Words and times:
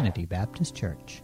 Trinity 0.00 0.24
Baptist 0.24 0.74
Church. 0.74 1.22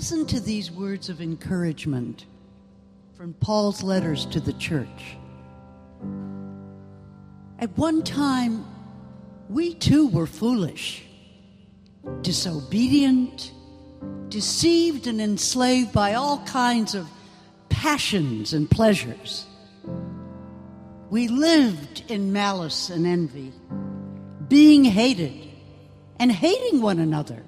Listen 0.00 0.24
to 0.24 0.40
these 0.40 0.70
words 0.70 1.10
of 1.10 1.20
encouragement 1.20 2.24
from 3.12 3.34
Paul's 3.34 3.82
letters 3.82 4.24
to 4.24 4.40
the 4.40 4.54
church. 4.54 5.18
At 7.58 7.76
one 7.76 8.02
time, 8.02 8.64
we 9.50 9.74
too 9.74 10.08
were 10.08 10.26
foolish, 10.26 11.04
disobedient, 12.22 13.52
deceived, 14.30 15.06
and 15.06 15.20
enslaved 15.20 15.92
by 15.92 16.14
all 16.14 16.38
kinds 16.46 16.94
of 16.94 17.06
passions 17.68 18.54
and 18.54 18.70
pleasures. 18.70 19.44
We 21.10 21.28
lived 21.28 22.04
in 22.08 22.32
malice 22.32 22.88
and 22.88 23.06
envy, 23.06 23.52
being 24.48 24.82
hated 24.82 25.46
and 26.18 26.32
hating 26.32 26.80
one 26.80 27.00
another. 27.00 27.42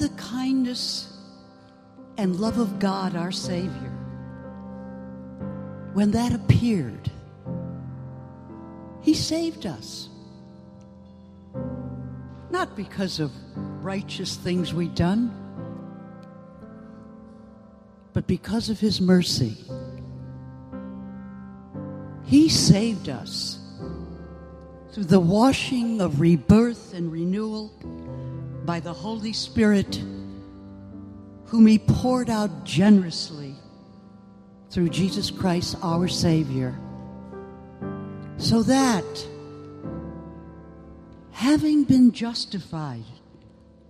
The 0.00 0.08
kindness 0.10 1.14
and 2.16 2.40
love 2.40 2.58
of 2.58 2.78
God, 2.78 3.14
our 3.14 3.30
Savior, 3.30 3.92
when 5.92 6.10
that 6.12 6.32
appeared, 6.32 7.10
He 9.02 9.12
saved 9.12 9.66
us. 9.66 10.08
Not 12.50 12.74
because 12.76 13.20
of 13.20 13.30
righteous 13.84 14.36
things 14.36 14.72
we'd 14.72 14.94
done, 14.94 15.34
but 18.14 18.26
because 18.26 18.70
of 18.70 18.80
His 18.80 19.02
mercy. 19.02 19.56
He 22.24 22.48
saved 22.48 23.10
us 23.10 23.58
through 24.92 25.04
the 25.04 25.20
washing 25.20 26.00
of 26.00 26.20
rebirth 26.20 26.94
and 26.94 27.12
renewal 27.12 27.70
by 28.64 28.80
the 28.80 28.92
Holy 28.92 29.32
Spirit, 29.32 30.02
whom 31.46 31.66
He 31.66 31.78
poured 31.78 32.30
out 32.30 32.64
generously 32.64 33.54
through 34.70 34.90
Jesus 34.90 35.30
Christ 35.30 35.76
our 35.82 36.08
Savior, 36.08 36.78
so 38.36 38.62
that, 38.62 39.26
having 41.32 41.84
been 41.84 42.12
justified 42.12 43.04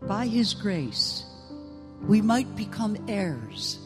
by 0.02 0.26
His 0.26 0.54
grace, 0.54 1.24
we 2.06 2.22
might 2.22 2.56
become 2.56 2.96
heirs, 3.08 3.78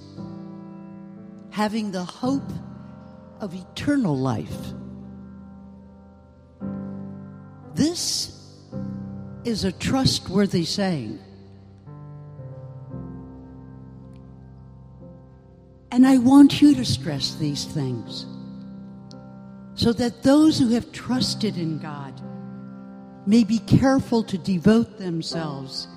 having 1.51 1.91
the 1.91 2.05
hope 2.05 2.53
of 3.41 3.55
eternal 3.55 4.17
life. 4.17 4.73
This 7.75 8.44
is 9.45 9.65
a 9.65 9.73
trustworthy 9.73 10.65
saying. 10.65 11.19
And 15.91 16.07
I 16.07 16.19
want 16.19 16.61
you 16.61 16.75
to 16.75 16.85
stress 16.85 17.35
these 17.35 17.65
things 17.65 18.27
so 19.75 19.93
that 19.93 20.23
those 20.23 20.59
who 20.59 20.69
have 20.71 20.91
trusted 20.93 21.57
in 21.57 21.79
God 21.79 22.21
may 23.27 23.45
be 23.45 23.59
careful 23.61 24.23
to 24.25 24.39
devote 24.39 24.99
themselves 24.99 25.89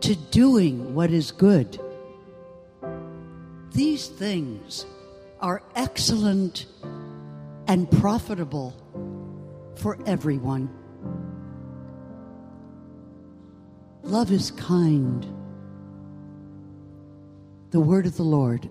to 0.00 0.16
doing 0.30 0.94
what 0.94 1.10
is 1.10 1.30
good. 1.30 1.80
These 3.72 4.08
things 4.08 4.86
are 5.40 5.62
excellent 5.74 6.66
and 7.66 7.90
profitable 7.90 8.74
for 9.76 9.98
everyone. 10.06 10.79
Love 14.02 14.32
is 14.32 14.50
kind. 14.52 15.26
The 17.70 17.80
word 17.80 18.06
of 18.06 18.16
the 18.16 18.22
Lord. 18.22 18.68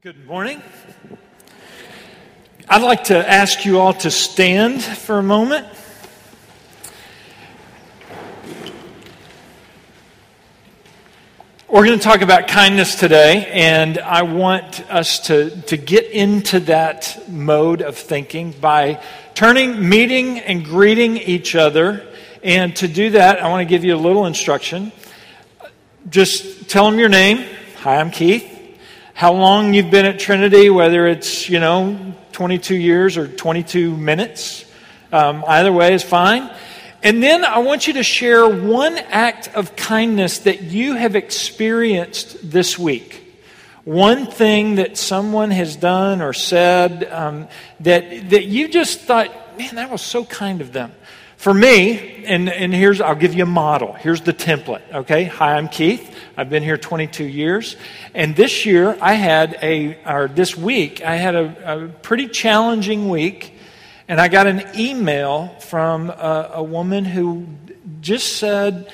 Good 0.00 0.28
morning. 0.28 0.62
I'd 2.68 2.82
like 2.82 3.02
to 3.04 3.16
ask 3.16 3.64
you 3.64 3.80
all 3.80 3.92
to 3.94 4.12
stand 4.12 4.80
for 4.80 5.18
a 5.18 5.24
moment. 5.24 5.66
We're 11.66 11.84
going 11.84 11.98
to 11.98 12.04
talk 12.04 12.20
about 12.20 12.46
kindness 12.46 12.94
today, 12.94 13.50
and 13.52 13.98
I 13.98 14.22
want 14.22 14.88
us 14.88 15.18
to, 15.26 15.50
to 15.62 15.76
get 15.76 16.04
into 16.12 16.60
that 16.60 17.28
mode 17.28 17.82
of 17.82 17.96
thinking 17.96 18.52
by 18.52 19.02
turning, 19.34 19.88
meeting, 19.88 20.38
and 20.38 20.64
greeting 20.64 21.16
each 21.16 21.56
other. 21.56 22.06
And 22.44 22.76
to 22.76 22.86
do 22.86 23.10
that, 23.10 23.42
I 23.42 23.48
want 23.48 23.68
to 23.68 23.68
give 23.68 23.82
you 23.82 23.96
a 23.96 23.98
little 23.98 24.26
instruction. 24.26 24.92
Just 26.08 26.70
tell 26.70 26.88
them 26.88 27.00
your 27.00 27.08
name. 27.08 27.44
Hi, 27.78 27.96
I'm 27.96 28.12
Keith. 28.12 28.57
How 29.18 29.32
long 29.32 29.74
you've 29.74 29.90
been 29.90 30.06
at 30.06 30.20
Trinity, 30.20 30.70
whether 30.70 31.08
it's, 31.08 31.48
you 31.48 31.58
know, 31.58 32.14
22 32.30 32.76
years 32.76 33.16
or 33.16 33.26
22 33.26 33.96
minutes. 33.96 34.64
Um, 35.10 35.42
either 35.44 35.72
way 35.72 35.92
is 35.92 36.04
fine. 36.04 36.48
And 37.02 37.20
then 37.20 37.44
I 37.44 37.58
want 37.58 37.88
you 37.88 37.94
to 37.94 38.04
share 38.04 38.48
one 38.48 38.96
act 38.96 39.48
of 39.56 39.74
kindness 39.74 40.38
that 40.46 40.62
you 40.62 40.94
have 40.94 41.16
experienced 41.16 42.48
this 42.48 42.78
week. 42.78 43.42
One 43.82 44.26
thing 44.26 44.76
that 44.76 44.96
someone 44.96 45.50
has 45.50 45.74
done 45.74 46.22
or 46.22 46.32
said 46.32 47.02
um, 47.10 47.48
that, 47.80 48.30
that 48.30 48.44
you 48.44 48.68
just 48.68 49.00
thought, 49.00 49.58
man, 49.58 49.74
that 49.74 49.90
was 49.90 50.00
so 50.00 50.24
kind 50.26 50.60
of 50.60 50.72
them. 50.72 50.92
For 51.38 51.54
me, 51.54 52.24
and, 52.24 52.48
and 52.48 52.74
here's, 52.74 53.00
I'll 53.00 53.14
give 53.14 53.32
you 53.32 53.44
a 53.44 53.46
model. 53.46 53.92
Here's 53.92 54.22
the 54.22 54.32
template, 54.32 54.82
okay? 54.92 55.22
Hi, 55.22 55.54
I'm 55.54 55.68
Keith. 55.68 56.16
I've 56.36 56.50
been 56.50 56.64
here 56.64 56.76
22 56.76 57.22
years. 57.22 57.76
And 58.12 58.34
this 58.34 58.66
year, 58.66 58.98
I 59.00 59.12
had 59.12 59.56
a, 59.62 59.96
or 60.04 60.26
this 60.26 60.56
week, 60.56 61.00
I 61.04 61.14
had 61.14 61.36
a, 61.36 61.84
a 61.84 61.88
pretty 61.88 62.26
challenging 62.26 63.08
week 63.08 63.54
and 64.08 64.20
I 64.20 64.26
got 64.26 64.48
an 64.48 64.64
email 64.74 65.46
from 65.60 66.10
a, 66.10 66.50
a 66.54 66.62
woman 66.62 67.04
who 67.04 67.46
just 68.00 68.38
said, 68.38 68.92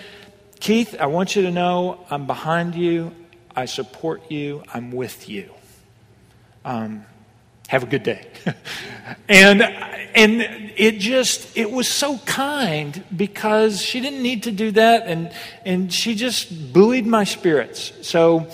Keith, 0.60 0.96
I 1.00 1.06
want 1.06 1.36
you 1.36 1.42
to 1.44 1.50
know 1.50 2.04
I'm 2.10 2.26
behind 2.26 2.74
you. 2.74 3.12
I 3.56 3.64
support 3.64 4.30
you. 4.30 4.64
I'm 4.72 4.92
with 4.92 5.30
you. 5.30 5.48
Um, 6.62 7.06
have 7.74 7.82
a 7.82 7.86
good 7.86 8.02
day. 8.02 8.26
and 9.28 9.62
and 9.62 10.40
it 10.76 10.98
just 10.98 11.56
it 11.56 11.70
was 11.70 11.88
so 11.88 12.18
kind 12.18 13.04
because 13.14 13.82
she 13.82 14.00
didn't 14.00 14.22
need 14.22 14.44
to 14.44 14.52
do 14.52 14.70
that 14.72 15.06
and 15.06 15.30
and 15.64 15.92
she 15.92 16.14
just 16.14 16.72
buoyed 16.72 17.06
my 17.06 17.24
spirits. 17.24 17.92
So 18.02 18.48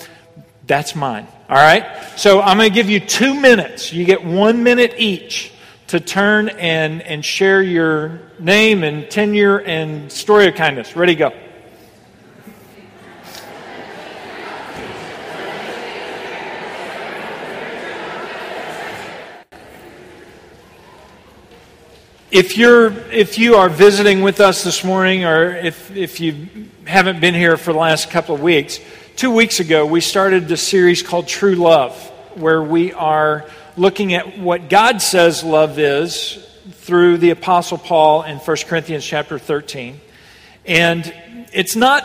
that's 0.67 0.95
mine. 0.95 1.27
All 1.49 1.57
right? 1.57 1.85
So 2.17 2.41
I'm 2.41 2.57
going 2.57 2.71
to 2.71 2.75
give 2.75 2.89
you 2.89 3.01
2 3.01 3.35
minutes. 3.35 3.93
You 3.93 4.05
get 4.05 4.25
1 4.25 4.63
minute 4.63 4.95
each 4.99 5.53
to 5.89 5.99
turn 5.99 6.49
and, 6.51 7.03
and 7.03 7.25
share 7.25 7.61
your 7.61 8.21
name 8.39 8.85
and 8.85 9.11
tenure 9.11 9.59
and 9.59 10.13
story 10.13 10.47
of 10.47 10.55
kindness. 10.55 10.95
Ready, 10.95 11.17
go. 11.17 11.33
If 22.31 22.57
you're 22.57 22.93
if 23.11 23.39
you 23.39 23.57
are 23.57 23.69
visiting 23.69 24.23
with 24.23 24.39
us 24.39 24.63
this 24.63 24.85
morning 24.85 25.25
or 25.25 25.51
if 25.51 25.91
if 25.97 26.21
you 26.21 26.47
haven't 26.85 27.21
been 27.21 27.35
here 27.35 27.57
for 27.57 27.73
the 27.73 27.79
last 27.81 28.09
couple 28.09 28.37
of 28.37 28.41
weeks, 28.41 28.79
2 29.17 29.33
weeks 29.33 29.59
ago 29.59 29.85
we 29.85 30.01
started 30.01 30.47
this 30.47 30.63
series 30.63 31.03
called 31.03 31.27
True 31.27 31.57
Love 31.57 31.97
where 32.37 32.63
we 32.63 32.93
are 32.93 33.47
looking 33.77 34.15
at 34.15 34.39
what 34.39 34.69
God 34.69 35.03
says 35.03 35.43
love 35.43 35.81
is 35.81 36.39
through 36.71 37.19
the 37.19 37.31
Apostle 37.31 37.79
Paul 37.79 38.23
in 38.23 38.39
1 38.39 38.57
Corinthians 38.69 39.05
chapter 39.05 39.37
13. 39.37 40.01
And 40.67 41.13
it's 41.53 41.75
not 41.75 42.05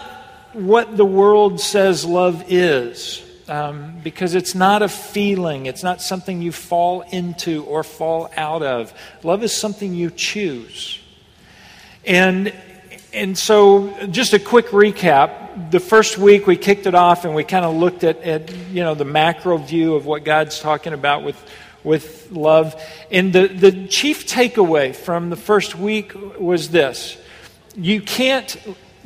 what 0.54 0.98
the 0.98 1.06
world 1.06 1.60
says 1.60 2.04
love 2.04 2.45
is, 2.48 3.22
um, 3.47 4.00
because 4.03 4.36
it's 4.36 4.56
not 4.56 4.81
a 4.81 4.89
feeling, 4.89 5.65
it's 5.65 5.83
not 5.83 6.01
something 6.01 6.42
you 6.42 6.51
fall 6.51 7.01
into 7.01 7.63
or 7.65 7.83
fall 7.83 8.30
out 8.36 8.63
of. 8.63 8.94
Love 9.24 9.44
is 9.44 9.56
something 9.56 9.94
you 9.94 10.09
choose. 10.09 11.00
And 12.06 12.53
and 13.15 13.38
so, 13.38 13.95
just 14.07 14.33
a 14.33 14.39
quick 14.39 14.68
recap. 14.68 15.71
The 15.71 15.80
first 15.80 16.18
week 16.18 16.47
we 16.47 16.57
kicked 16.57 16.86
it 16.86 16.95
off 16.95 17.24
and 17.24 17.33
we 17.33 17.45
kind 17.45 17.63
of 17.63 17.74
looked 17.74 18.03
at, 18.03 18.21
at, 18.24 18.53
you 18.53 18.83
know, 18.83 18.94
the 18.94 19.06
macro 19.06 19.56
view 19.56 19.95
of 19.95 20.06
what 20.06 20.25
God's 20.25 20.59
talking 20.59 20.91
about 20.91 21.24
with, 21.24 21.41
with 21.81 22.30
love. 22.30 22.75
And 23.09 23.31
the, 23.31 23.48
the 23.48 23.88
chief 23.88 24.27
takeaway 24.27 24.94
from 24.94 25.30
the 25.30 25.38
first 25.38 25.75
week 25.75 26.12
was 26.38 26.69
this 26.69 27.18
you 27.77 28.01
can't 28.01 28.57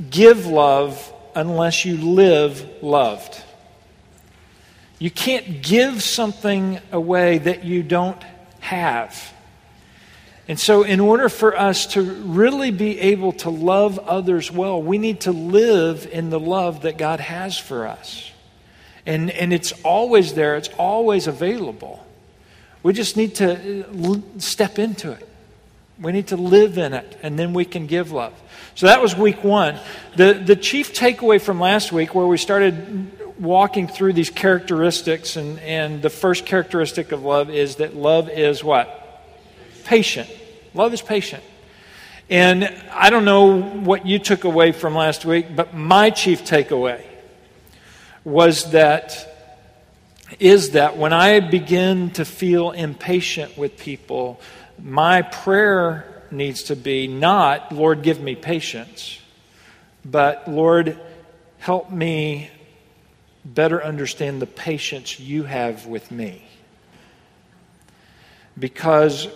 give 0.10 0.48
love 0.48 1.14
unless 1.36 1.86
you 1.86 1.98
live 1.98 2.68
loved. 2.82 3.44
You 5.00 5.10
can't 5.10 5.62
give 5.62 6.04
something 6.04 6.80
away 6.92 7.38
that 7.40 7.64
you 7.64 7.84
don't 7.84 8.22
have. 8.60 9.34
And 10.50 10.60
so, 10.60 10.84
in 10.84 11.00
order 11.00 11.30
for 11.30 11.58
us 11.58 11.86
to 11.94 12.02
really 12.02 12.72
be 12.72 13.00
able 13.00 13.32
to 13.34 13.50
love 13.50 14.00
others 14.00 14.52
well, 14.52 14.82
we 14.82 14.98
need 14.98 15.22
to 15.22 15.32
live 15.32 16.08
in 16.12 16.32
the 16.32 16.40
love 16.40 16.82
that 16.82 16.98
God 16.98 17.20
has 17.20 17.58
for 17.58 17.88
us. 17.88 18.32
And, 19.06 19.30
and 19.32 19.54
it's 19.54 19.72
always 19.84 20.34
there, 20.34 20.56
it's 20.56 20.70
always 20.78 21.28
available. 21.28 22.06
We 22.82 22.94
just 22.94 23.16
need 23.16 23.36
to 23.36 23.86
uh, 23.86 24.18
step 24.40 24.80
into 24.80 25.12
it. 25.12 25.28
We 26.02 26.12
need 26.14 26.28
to 26.28 26.38
live 26.38 26.78
in 26.78 26.94
it, 26.94 27.18
and 27.22 27.38
then 27.38 27.54
we 27.54 27.66
can 27.66 27.86
give 27.86 28.12
love. 28.12 28.34
So 28.74 28.88
that 28.88 29.02
was 29.02 29.16
week 29.16 29.44
one. 29.44 29.78
The, 30.16 30.34
the 30.34 30.56
chief 30.56 30.94
takeaway 30.94 31.42
from 31.42 31.60
last 31.60 31.92
week, 31.92 32.16
where 32.16 32.26
we 32.26 32.38
started 32.38 33.29
walking 33.40 33.88
through 33.88 34.14
these 34.14 34.30
characteristics, 34.30 35.36
and, 35.36 35.60
and 35.60 36.02
the 36.02 36.10
first 36.10 36.46
characteristic 36.46 37.12
of 37.12 37.24
love 37.24 37.50
is 37.50 37.78
that 37.78 37.96
love 37.96 38.30
is 38.30 38.64
what? 38.64 39.24
Patient. 39.86 40.30
Love 40.74 40.94
is 40.94 41.02
patient. 41.02 41.44
And 42.30 42.66
I 42.92 43.10
don't 43.10 43.26
know 43.26 43.60
what 43.62 44.06
you 44.06 44.20
took 44.20 44.44
away 44.44 44.72
from 44.72 44.94
last 44.94 45.26
week, 45.26 45.56
but 45.56 45.74
my 45.74 46.12
chief 46.12 46.44
takeaway 46.44 47.04
was 48.24 48.72
that 48.72 49.26
is 50.40 50.72
that 50.72 50.96
when 50.96 51.12
I 51.12 51.40
begin 51.40 52.12
to 52.12 52.26
feel 52.26 52.70
impatient 52.70 53.58
with 53.58 53.78
people, 53.78 54.40
my 54.78 55.24
prayer 55.24 56.24
needs 56.30 56.64
to 56.64 56.76
be 56.76 57.08
not, 57.08 57.72
Lord, 57.72 58.04
give 58.04 58.22
me 58.22 58.36
patience, 58.36 59.20
but 60.06 60.48
Lord, 60.48 61.00
help 61.58 61.90
me 61.90 62.52
better 63.46 63.84
understand 63.84 64.42
the 64.42 64.48
patience 64.48 65.20
you 65.20 65.44
have 65.44 65.86
with 65.86 66.12
me. 66.12 66.44
Because 68.58 69.28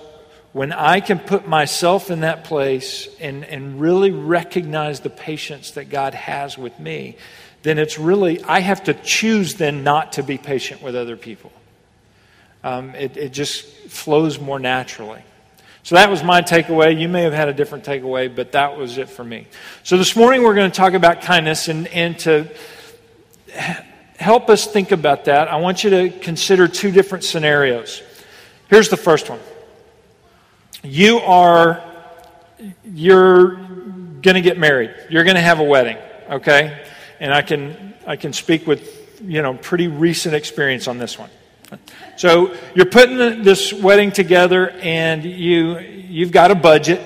when 0.51 0.71
I 0.71 0.99
can 0.99 1.19
put 1.19 1.47
myself 1.47 2.11
in 2.11 2.19
that 2.19 2.43
place 2.43 3.07
and, 3.19 3.43
and 3.45 3.79
really 3.79 4.11
recognize 4.11 4.99
the 4.99 5.09
patience 5.09 5.71
that 5.71 5.89
God 5.89 6.13
has 6.13 6.57
with 6.57 6.79
me, 6.79 7.17
then 7.63 7.79
it's 7.79 7.97
really, 7.97 8.43
I 8.43 8.59
have 8.59 8.83
to 8.83 8.93
choose 8.93 9.55
then 9.55 9.83
not 9.83 10.13
to 10.13 10.23
be 10.23 10.37
patient 10.37 10.81
with 10.81 10.95
other 10.95 11.15
people. 11.15 11.51
Um, 12.63 12.93
it, 12.95 13.17
it 13.17 13.33
just 13.33 13.65
flows 13.65 14.39
more 14.39 14.59
naturally. 14.59 15.21
So 15.83 15.95
that 15.95 16.09
was 16.09 16.23
my 16.23 16.41
takeaway. 16.41 16.99
You 16.99 17.09
may 17.09 17.23
have 17.23 17.33
had 17.33 17.49
a 17.49 17.53
different 17.53 17.83
takeaway, 17.83 18.33
but 18.33 18.51
that 18.51 18.77
was 18.77 18.97
it 18.97 19.09
for 19.09 19.23
me. 19.23 19.47
So 19.83 19.97
this 19.97 20.15
morning 20.15 20.43
we're 20.43 20.55
going 20.55 20.71
to 20.71 20.75
talk 20.75 20.93
about 20.93 21.21
kindness, 21.21 21.67
and, 21.67 21.87
and 21.87 22.17
to 22.19 22.47
help 24.19 24.49
us 24.49 24.65
think 24.65 24.91
about 24.91 25.25
that, 25.25 25.47
I 25.47 25.57
want 25.57 25.83
you 25.83 25.89
to 25.89 26.09
consider 26.09 26.67
two 26.67 26.91
different 26.91 27.23
scenarios. 27.23 28.01
Here's 28.69 28.89
the 28.89 28.97
first 28.97 29.29
one. 29.29 29.39
You 30.83 31.19
are 31.19 31.83
you're 32.85 33.55
going 34.21 34.35
to 34.35 34.41
get 34.41 34.57
married. 34.57 34.93
You're 35.09 35.25
going 35.25 35.35
to 35.35 35.41
have 35.41 35.59
a 35.59 35.63
wedding 35.63 35.97
okay? 36.29 36.85
And 37.19 37.33
i 37.33 37.41
can 37.41 37.93
i 38.05 38.15
can 38.15 38.33
speak 38.33 38.67
with 38.67 39.21
you 39.23 39.41
know 39.41 39.53
pretty 39.53 39.87
recent 39.87 40.35
experience 40.35 40.87
on 40.87 40.97
this 40.97 41.17
one. 41.17 41.29
So 42.17 42.55
you're 42.75 42.85
putting 42.85 43.43
this 43.43 43.73
wedding 43.73 44.11
together 44.11 44.69
and 44.69 45.23
you 45.23 45.79
you've 45.79 46.31
got 46.31 46.51
a 46.51 46.55
budget 46.55 47.01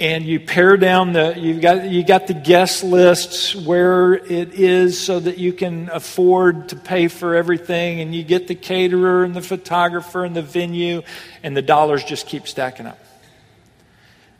and 0.00 0.24
you 0.24 0.40
pare 0.40 0.78
down 0.78 1.12
the 1.12 1.34
you've 1.38 1.60
got 1.60 1.88
you 1.88 2.02
got 2.02 2.26
the 2.26 2.34
guest 2.34 2.82
lists 2.82 3.54
where 3.54 4.14
it 4.14 4.54
is 4.54 4.98
so 4.98 5.20
that 5.20 5.36
you 5.36 5.52
can 5.52 5.90
afford 5.92 6.70
to 6.70 6.76
pay 6.76 7.06
for 7.06 7.36
everything 7.36 8.00
and 8.00 8.14
you 8.14 8.24
get 8.24 8.48
the 8.48 8.54
caterer 8.54 9.22
and 9.22 9.36
the 9.36 9.42
photographer 9.42 10.24
and 10.24 10.34
the 10.34 10.42
venue 10.42 11.02
and 11.42 11.54
the 11.54 11.62
dollars 11.62 12.02
just 12.02 12.26
keep 12.26 12.48
stacking 12.48 12.86
up 12.86 12.98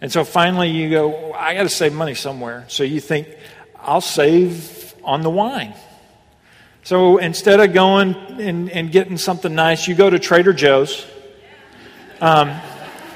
and 0.01 0.11
so 0.11 0.25
finally 0.25 0.71
you 0.71 0.89
go 0.89 1.33
i 1.35 1.55
got 1.55 1.65
to 1.65 1.69
save 1.69 1.93
money 1.93 2.15
somewhere 2.15 2.65
so 2.69 2.83
you 2.83 3.01
think 3.01 3.29
i'll 3.79 4.01
save 4.01 4.95
on 5.05 5.21
the 5.21 5.31
wine 5.31 5.75
So 6.83 7.19
instead 7.19 7.61
of 7.61 7.75
going 7.75 8.15
and, 8.41 8.71
and 8.71 8.91
getting 8.91 9.19
something 9.19 9.55
nice, 9.55 9.87
you 9.87 9.95
go 9.95 10.09
to 10.09 10.19
Trader 10.19 10.55
Joe's. 10.55 11.07
Um, 12.23 12.59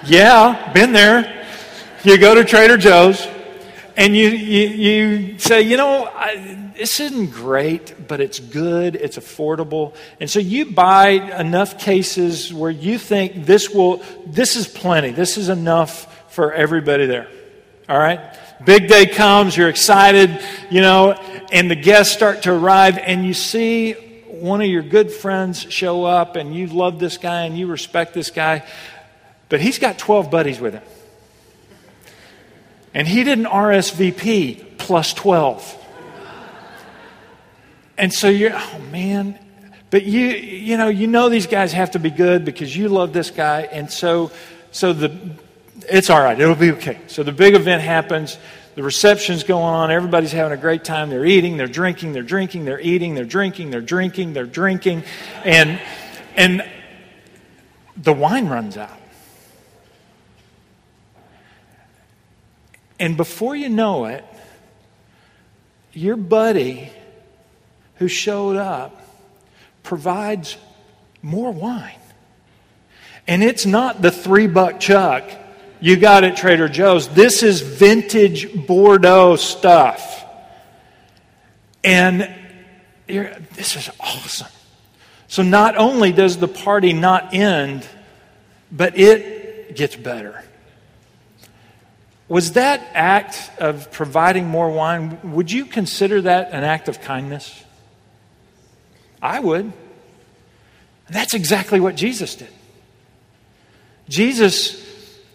yeah, 0.04 0.70
been 0.74 0.92
there. 0.92 1.43
You 2.04 2.18
go 2.18 2.34
to 2.34 2.44
Trader 2.44 2.76
Joe's 2.76 3.26
and 3.96 4.14
you, 4.14 4.28
you, 4.28 4.68
you 4.68 5.38
say, 5.38 5.62
you 5.62 5.78
know, 5.78 6.04
I, 6.04 6.70
this 6.76 7.00
isn't 7.00 7.30
great, 7.30 8.06
but 8.06 8.20
it's 8.20 8.40
good, 8.40 8.94
it's 8.94 9.16
affordable. 9.16 9.94
And 10.20 10.28
so 10.28 10.38
you 10.38 10.66
buy 10.66 11.12
enough 11.12 11.78
cases 11.78 12.52
where 12.52 12.70
you 12.70 12.98
think 12.98 13.46
this 13.46 13.70
will, 13.70 14.02
this 14.26 14.54
is 14.54 14.68
plenty, 14.68 15.12
this 15.12 15.38
is 15.38 15.48
enough 15.48 16.30
for 16.30 16.52
everybody 16.52 17.06
there. 17.06 17.26
All 17.88 17.98
right? 17.98 18.20
Big 18.66 18.86
day 18.86 19.06
comes, 19.06 19.56
you're 19.56 19.70
excited, 19.70 20.42
you 20.70 20.82
know, 20.82 21.12
and 21.52 21.70
the 21.70 21.74
guests 21.74 22.12
start 22.12 22.42
to 22.42 22.52
arrive, 22.52 22.98
and 22.98 23.24
you 23.24 23.32
see 23.32 23.94
one 24.28 24.60
of 24.60 24.66
your 24.66 24.82
good 24.82 25.10
friends 25.10 25.66
show 25.70 26.04
up, 26.04 26.36
and 26.36 26.54
you 26.54 26.66
love 26.66 26.98
this 26.98 27.16
guy 27.16 27.44
and 27.44 27.58
you 27.58 27.66
respect 27.66 28.12
this 28.12 28.30
guy, 28.30 28.62
but 29.48 29.62
he's 29.62 29.78
got 29.78 29.96
12 29.96 30.30
buddies 30.30 30.60
with 30.60 30.74
him. 30.74 30.82
And 32.94 33.08
he 33.08 33.24
didn't 33.24 33.46
RSVP 33.46 34.78
plus 34.78 35.12
12. 35.14 35.82
And 37.98 38.12
so 38.12 38.28
you're, 38.28 38.52
oh 38.54 38.78
man. 38.90 39.38
But 39.90 40.04
you, 40.04 40.26
you 40.26 40.76
know, 40.76 40.88
you 40.88 41.06
know 41.06 41.28
these 41.28 41.46
guys 41.46 41.72
have 41.72 41.92
to 41.92 41.98
be 41.98 42.10
good 42.10 42.44
because 42.44 42.76
you 42.76 42.88
love 42.88 43.12
this 43.12 43.30
guy. 43.30 43.62
And 43.62 43.90
so, 43.90 44.30
so 44.72 44.92
the, 44.92 45.16
it's 45.88 46.10
all 46.10 46.20
right. 46.20 46.38
It'll 46.38 46.54
be 46.54 46.72
okay. 46.72 46.98
So 47.06 47.22
the 47.22 47.32
big 47.32 47.54
event 47.54 47.82
happens. 47.82 48.38
The 48.74 48.82
reception's 48.82 49.44
going 49.44 49.62
on. 49.62 49.90
Everybody's 49.92 50.32
having 50.32 50.56
a 50.56 50.60
great 50.60 50.82
time. 50.84 51.10
They're 51.10 51.24
eating, 51.24 51.56
they're 51.56 51.68
drinking, 51.68 52.12
they're 52.12 52.22
drinking, 52.22 52.64
they're 52.64 52.80
eating, 52.80 53.14
they're 53.14 53.24
drinking, 53.24 53.70
they're 53.70 53.80
drinking, 53.80 54.32
they're 54.32 54.46
drinking. 54.46 55.04
And, 55.44 55.80
and 56.34 56.68
the 57.96 58.12
wine 58.12 58.48
runs 58.48 58.76
out. 58.76 58.98
And 62.98 63.16
before 63.16 63.56
you 63.56 63.68
know 63.68 64.06
it, 64.06 64.24
your 65.92 66.16
buddy 66.16 66.90
who 67.96 68.08
showed 68.08 68.56
up 68.56 69.00
provides 69.82 70.56
more 71.22 71.50
wine. 71.52 71.98
And 73.26 73.42
it's 73.42 73.64
not 73.64 74.02
the 74.02 74.10
three 74.10 74.46
buck 74.46 74.80
chuck 74.80 75.24
you 75.80 75.96
got 75.96 76.24
at 76.24 76.36
Trader 76.36 76.68
Joe's. 76.68 77.08
This 77.08 77.42
is 77.42 77.60
vintage 77.60 78.66
Bordeaux 78.66 79.36
stuff. 79.36 80.24
And 81.82 82.34
this 83.06 83.76
is 83.76 83.90
awesome. 84.00 84.48
So 85.28 85.42
not 85.42 85.76
only 85.76 86.12
does 86.12 86.38
the 86.38 86.48
party 86.48 86.92
not 86.92 87.34
end, 87.34 87.86
but 88.70 88.98
it 88.98 89.76
gets 89.76 89.96
better. 89.96 90.44
Was 92.28 92.52
that 92.52 92.80
act 92.94 93.50
of 93.58 93.92
providing 93.92 94.46
more 94.46 94.70
wine, 94.70 95.32
would 95.34 95.52
you 95.52 95.66
consider 95.66 96.22
that 96.22 96.52
an 96.52 96.64
act 96.64 96.88
of 96.88 97.00
kindness? 97.00 97.62
I 99.20 99.40
would. 99.40 99.72
That's 101.10 101.34
exactly 101.34 101.80
what 101.80 101.96
Jesus 101.96 102.34
did. 102.34 102.48
Jesus 104.08 104.82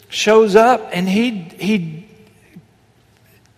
shows 0.09 0.55
up 0.55 0.89
and 0.91 1.07
he, 1.07 1.31
he 1.31 2.07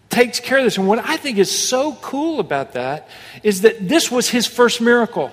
takes 0.09 0.39
care 0.39 0.57
of 0.59 0.65
this. 0.65 0.77
And 0.77 0.87
what 0.87 0.99
I 0.99 1.17
think 1.17 1.37
is 1.37 1.49
so 1.49 1.93
cool 2.01 2.39
about 2.39 2.73
that 2.73 3.07
is 3.43 3.61
that 3.61 3.87
this 3.87 4.11
was 4.11 4.29
his 4.29 4.45
first 4.45 4.81
miracle. 4.81 5.31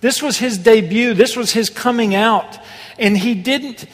This 0.00 0.22
was 0.22 0.38
his 0.38 0.58
debut. 0.58 1.14
This 1.14 1.36
was 1.36 1.52
his 1.52 1.70
coming 1.70 2.14
out. 2.14 2.58
And 2.98 3.16
he 3.16 3.34
didn't, 3.34 3.86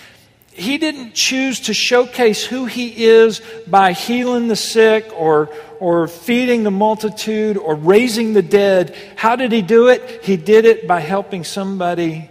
he 0.60 0.76
didn't 0.76 1.14
choose 1.14 1.60
to 1.60 1.74
showcase 1.74 2.44
who 2.44 2.66
he 2.66 3.06
is 3.06 3.40
by 3.66 3.92
healing 3.92 4.48
the 4.48 4.56
sick 4.56 5.10
or, 5.16 5.48
or 5.78 6.06
feeding 6.06 6.64
the 6.64 6.70
multitude 6.70 7.56
or 7.56 7.74
raising 7.74 8.34
the 8.34 8.42
dead. 8.42 8.94
How 9.16 9.36
did 9.36 9.52
he 9.52 9.62
do 9.62 9.88
it? 9.88 10.22
He 10.22 10.36
did 10.36 10.66
it 10.66 10.86
by 10.86 11.00
helping 11.00 11.44
somebody 11.44 12.28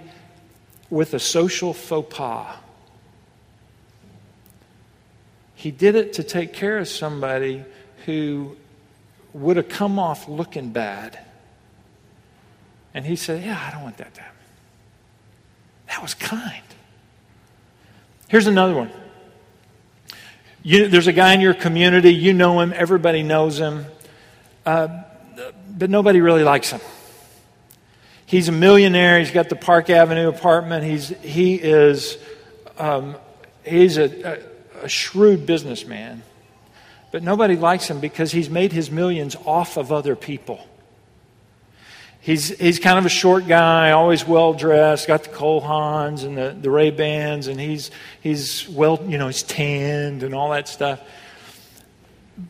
with 0.91 1.15
a 1.15 1.19
social 1.19 1.73
faux 1.73 2.15
pas. 2.15 2.55
He 5.55 5.71
did 5.71 5.95
it 5.95 6.13
to 6.13 6.23
take 6.23 6.53
care 6.53 6.77
of 6.77 6.87
somebody 6.87 7.65
who 8.05 8.55
would 9.33 9.57
have 9.57 9.69
come 9.69 9.97
off 9.97 10.29
looking 10.29 10.69
bad. 10.69 11.19
And 12.93 13.05
he 13.05 13.15
said, 13.15 13.43
Yeah, 13.43 13.59
I 13.59 13.71
don't 13.71 13.83
want 13.83 13.97
that 13.97 14.13
to 14.13 14.21
happen. 14.21 14.37
That 15.87 16.01
was 16.01 16.13
kind. 16.13 16.63
Here's 18.29 18.47
another 18.47 18.73
one. 18.73 18.91
You, 20.63 20.87
there's 20.87 21.07
a 21.07 21.13
guy 21.13 21.33
in 21.33 21.41
your 21.41 21.53
community, 21.53 22.13
you 22.13 22.33
know 22.33 22.59
him, 22.61 22.73
everybody 22.75 23.23
knows 23.23 23.59
him, 23.59 23.85
uh, 24.65 25.03
but 25.69 25.89
nobody 25.89 26.21
really 26.21 26.43
likes 26.43 26.71
him. 26.71 26.81
He's 28.25 28.47
a 28.47 28.51
millionaire. 28.51 29.17
He's 29.17 29.31
got 29.31 29.49
the 29.49 29.55
Park 29.55 29.89
Avenue 29.89 30.29
apartment. 30.29 30.83
He's, 30.83 31.09
he 31.21 31.55
is 31.55 32.19
um, 32.77 33.15
he's 33.65 33.97
a, 33.97 34.39
a, 34.81 34.85
a 34.85 34.89
shrewd 34.89 35.45
businessman, 35.45 36.23
but 37.11 37.23
nobody 37.23 37.55
likes 37.55 37.89
him 37.89 37.99
because 37.99 38.31
he's 38.31 38.49
made 38.49 38.71
his 38.71 38.89
millions 38.89 39.35
off 39.45 39.77
of 39.77 39.91
other 39.91 40.15
people. 40.15 40.65
He's, 42.21 42.49
he's 42.59 42.79
kind 42.79 42.99
of 42.99 43.05
a 43.05 43.09
short 43.09 43.47
guy, 43.47 43.91
always 43.91 44.27
well 44.27 44.53
dressed, 44.53 45.07
got 45.07 45.23
the 45.23 45.29
Cole 45.29 45.61
Haans 45.61 46.25
and 46.25 46.37
the, 46.37 46.55
the 46.59 46.69
Ray 46.69 46.91
Bans, 46.91 47.47
and 47.47 47.59
he's, 47.59 47.91
he's 48.19 48.67
well, 48.67 49.01
you 49.07 49.17
know, 49.17 49.27
he's 49.27 49.41
tanned 49.41 50.23
and 50.23 50.35
all 50.35 50.49
that 50.49 50.67
stuff. 50.67 51.01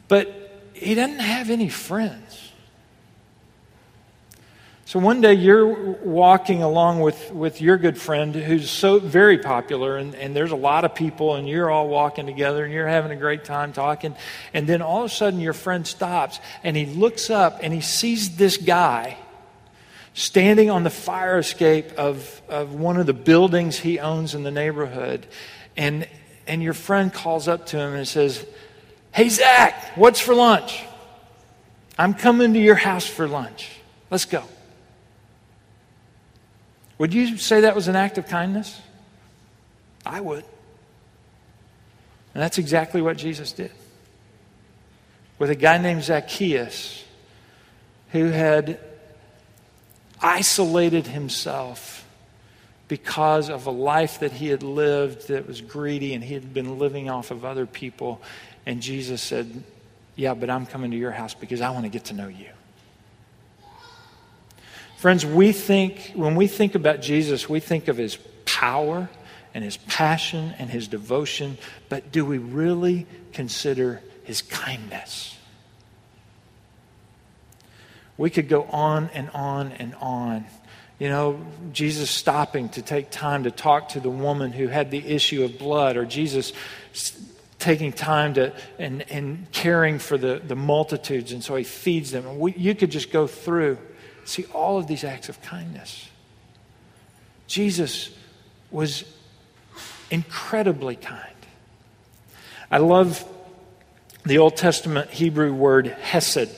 But 0.08 0.64
he 0.74 0.96
doesn't 0.96 1.20
have 1.20 1.52
any 1.52 1.70
friends. 1.70 2.52
So 4.86 4.98
one 4.98 5.22
day 5.22 5.36
you're 5.36 5.68
walking 5.68 6.64
along 6.64 7.02
with, 7.02 7.32
with 7.32 7.62
your 7.62 7.78
good 7.78 7.96
friend 7.96 8.34
who's 8.34 8.72
so 8.72 8.98
very 8.98 9.38
popular, 9.38 9.98
and, 9.98 10.16
and 10.16 10.36
there's 10.36 10.50
a 10.50 10.56
lot 10.56 10.84
of 10.84 10.96
people, 10.96 11.36
and 11.36 11.48
you're 11.48 11.70
all 11.70 11.88
walking 11.88 12.26
together, 12.26 12.66
and 12.66 12.74
you're 12.74 12.88
having 12.88 13.12
a 13.12 13.16
great 13.16 13.46
time 13.46 13.72
talking. 13.72 14.16
And 14.52 14.66
then 14.66 14.82
all 14.82 15.06
of 15.06 15.12
a 15.12 15.14
sudden, 15.14 15.40
your 15.40 15.54
friend 15.54 15.86
stops, 15.86 16.40
and 16.64 16.76
he 16.76 16.88
looks 16.88 17.30
up, 17.30 17.60
and 17.62 17.72
he 17.72 17.82
sees 17.82 18.36
this 18.36 18.58
guy 18.58 19.20
standing 20.14 20.70
on 20.70 20.84
the 20.84 20.90
fire 20.90 21.38
escape 21.38 21.92
of, 21.98 22.42
of 22.50 22.74
one 22.74 22.98
of 22.98 23.06
the 23.06 23.14
buildings 23.14 23.80
he 23.80 24.00
owns 24.00 24.36
in 24.36 24.44
the 24.44 24.52
neighborhood. 24.52 25.26
And, 25.78 26.08
and 26.48 26.62
your 26.62 26.74
friend 26.74 27.14
calls 27.14 27.48
up 27.48 27.68
to 27.68 27.78
him 27.78 27.94
and 27.94 28.08
says, 28.08 28.46
Hey, 29.12 29.30
Zach, 29.30 29.92
what's 29.96 30.20
for 30.20 30.36
lunch? 30.36 30.84
I'm 31.98 32.14
coming 32.14 32.54
to 32.54 32.60
your 32.60 32.76
house 32.76 33.06
for 33.06 33.28
lunch. 33.28 33.72
Let's 34.10 34.26
go. 34.26 34.44
Would 36.98 37.14
you 37.14 37.38
say 37.38 37.62
that 37.62 37.76
was 37.76 37.88
an 37.88 37.96
act 37.96 38.18
of 38.18 38.28
kindness? 38.28 38.80
I 40.06 40.22
would. 40.22 40.44
And 42.34 42.44
that's 42.44 42.58
exactly 42.58 43.02
what 43.02 43.18
Jesus 43.18 43.52
did. 43.52 43.72
With 45.40 45.50
a 45.50 45.56
guy 45.56 45.78
named 45.78 46.04
Zacchaeus 46.04 47.04
who 48.12 48.26
had 48.26 48.80
isolated 50.22 51.08
himself 51.08 52.06
because 52.88 53.50
of 53.50 53.68
a 53.68 53.72
life 53.72 54.20
that 54.20 54.32
he 54.32 54.48
had 54.48 54.64
lived 54.64 55.28
that 55.28 55.48
was 55.48 55.62
greedy 55.62 56.14
and 56.14 56.24
he 56.24 56.34
had 56.34 56.54
been 56.54 56.80
living 56.80 57.10
off 57.10 57.32
of 57.32 57.46
other 57.46 57.66
people. 57.66 58.22
And 58.66 58.82
Jesus 58.82 59.22
said, 59.22 59.64
Yeah, 60.16 60.34
but 60.34 60.50
I'm 60.50 60.66
coming 60.66 60.92
to 60.92 60.98
your 60.98 61.12
house 61.12 61.34
because 61.34 61.62
I 61.62 61.70
want 61.70 61.86
to 61.86 61.90
get 61.90 62.06
to 62.06 62.14
know 62.14 62.28
you. 62.28 62.50
Friends, 64.98 65.26
we 65.26 65.54
think, 65.54 66.12
when 66.14 66.36
we 66.36 66.48
think 66.48 66.76
about 66.76 67.02
Jesus, 67.02 67.48
we 67.48 67.62
think 67.62 67.88
of 67.88 67.96
his 67.96 68.18
power 68.44 69.08
and 69.54 69.64
his 69.64 69.78
passion 69.78 70.54
and 70.60 70.70
his 70.70 70.90
devotion, 70.90 71.58
but 71.88 72.12
do 72.12 72.26
we 72.26 72.38
really 72.38 73.08
consider 73.32 74.02
his 74.24 74.42
kindness? 74.42 75.39
We 78.20 78.30
could 78.30 78.50
go 78.50 78.64
on 78.64 79.10
and 79.14 79.30
on 79.30 79.72
and 79.72 79.96
on. 79.96 80.44
You 81.00 81.08
know, 81.08 81.40
Jesus 81.72 82.10
stopping 82.10 82.68
to 82.70 82.82
take 82.82 83.12
time 83.12 83.46
to 83.46 83.52
talk 83.52 83.90
to 83.90 84.02
the 84.02 84.10
woman 84.10 84.52
who 84.52 84.68
had 84.68 84.92
the 84.92 84.98
issue 84.98 85.46
of 85.46 85.58
blood, 85.58 85.96
or 85.96 86.06
Jesus 86.06 86.52
taking 87.60 87.94
time 87.94 88.34
to 88.34 88.54
and, 88.78 89.10
and 89.10 89.50
caring 89.54 90.00
for 90.00 90.18
the, 90.18 90.42
the 90.46 90.58
multitudes, 90.58 91.32
and 91.32 91.42
so 91.42 91.56
he 91.56 91.64
feeds 91.64 92.12
them. 92.12 92.40
We, 92.40 92.52
you 92.56 92.76
could 92.76 92.92
just 92.92 93.10
go 93.10 93.26
through. 93.26 93.78
See 94.26 94.44
all 94.54 94.78
of 94.78 94.88
these 94.88 95.06
acts 95.06 95.30
of 95.30 95.42
kindness. 95.42 96.10
Jesus 97.48 98.14
was 98.70 99.06
incredibly 100.12 100.98
kind. 100.98 101.24
I 102.70 102.80
love 102.80 103.26
the 104.26 104.40
Old 104.40 104.58
Testament 104.58 105.10
Hebrew 105.10 105.54
word 105.54 105.88
hesed, 105.88 106.50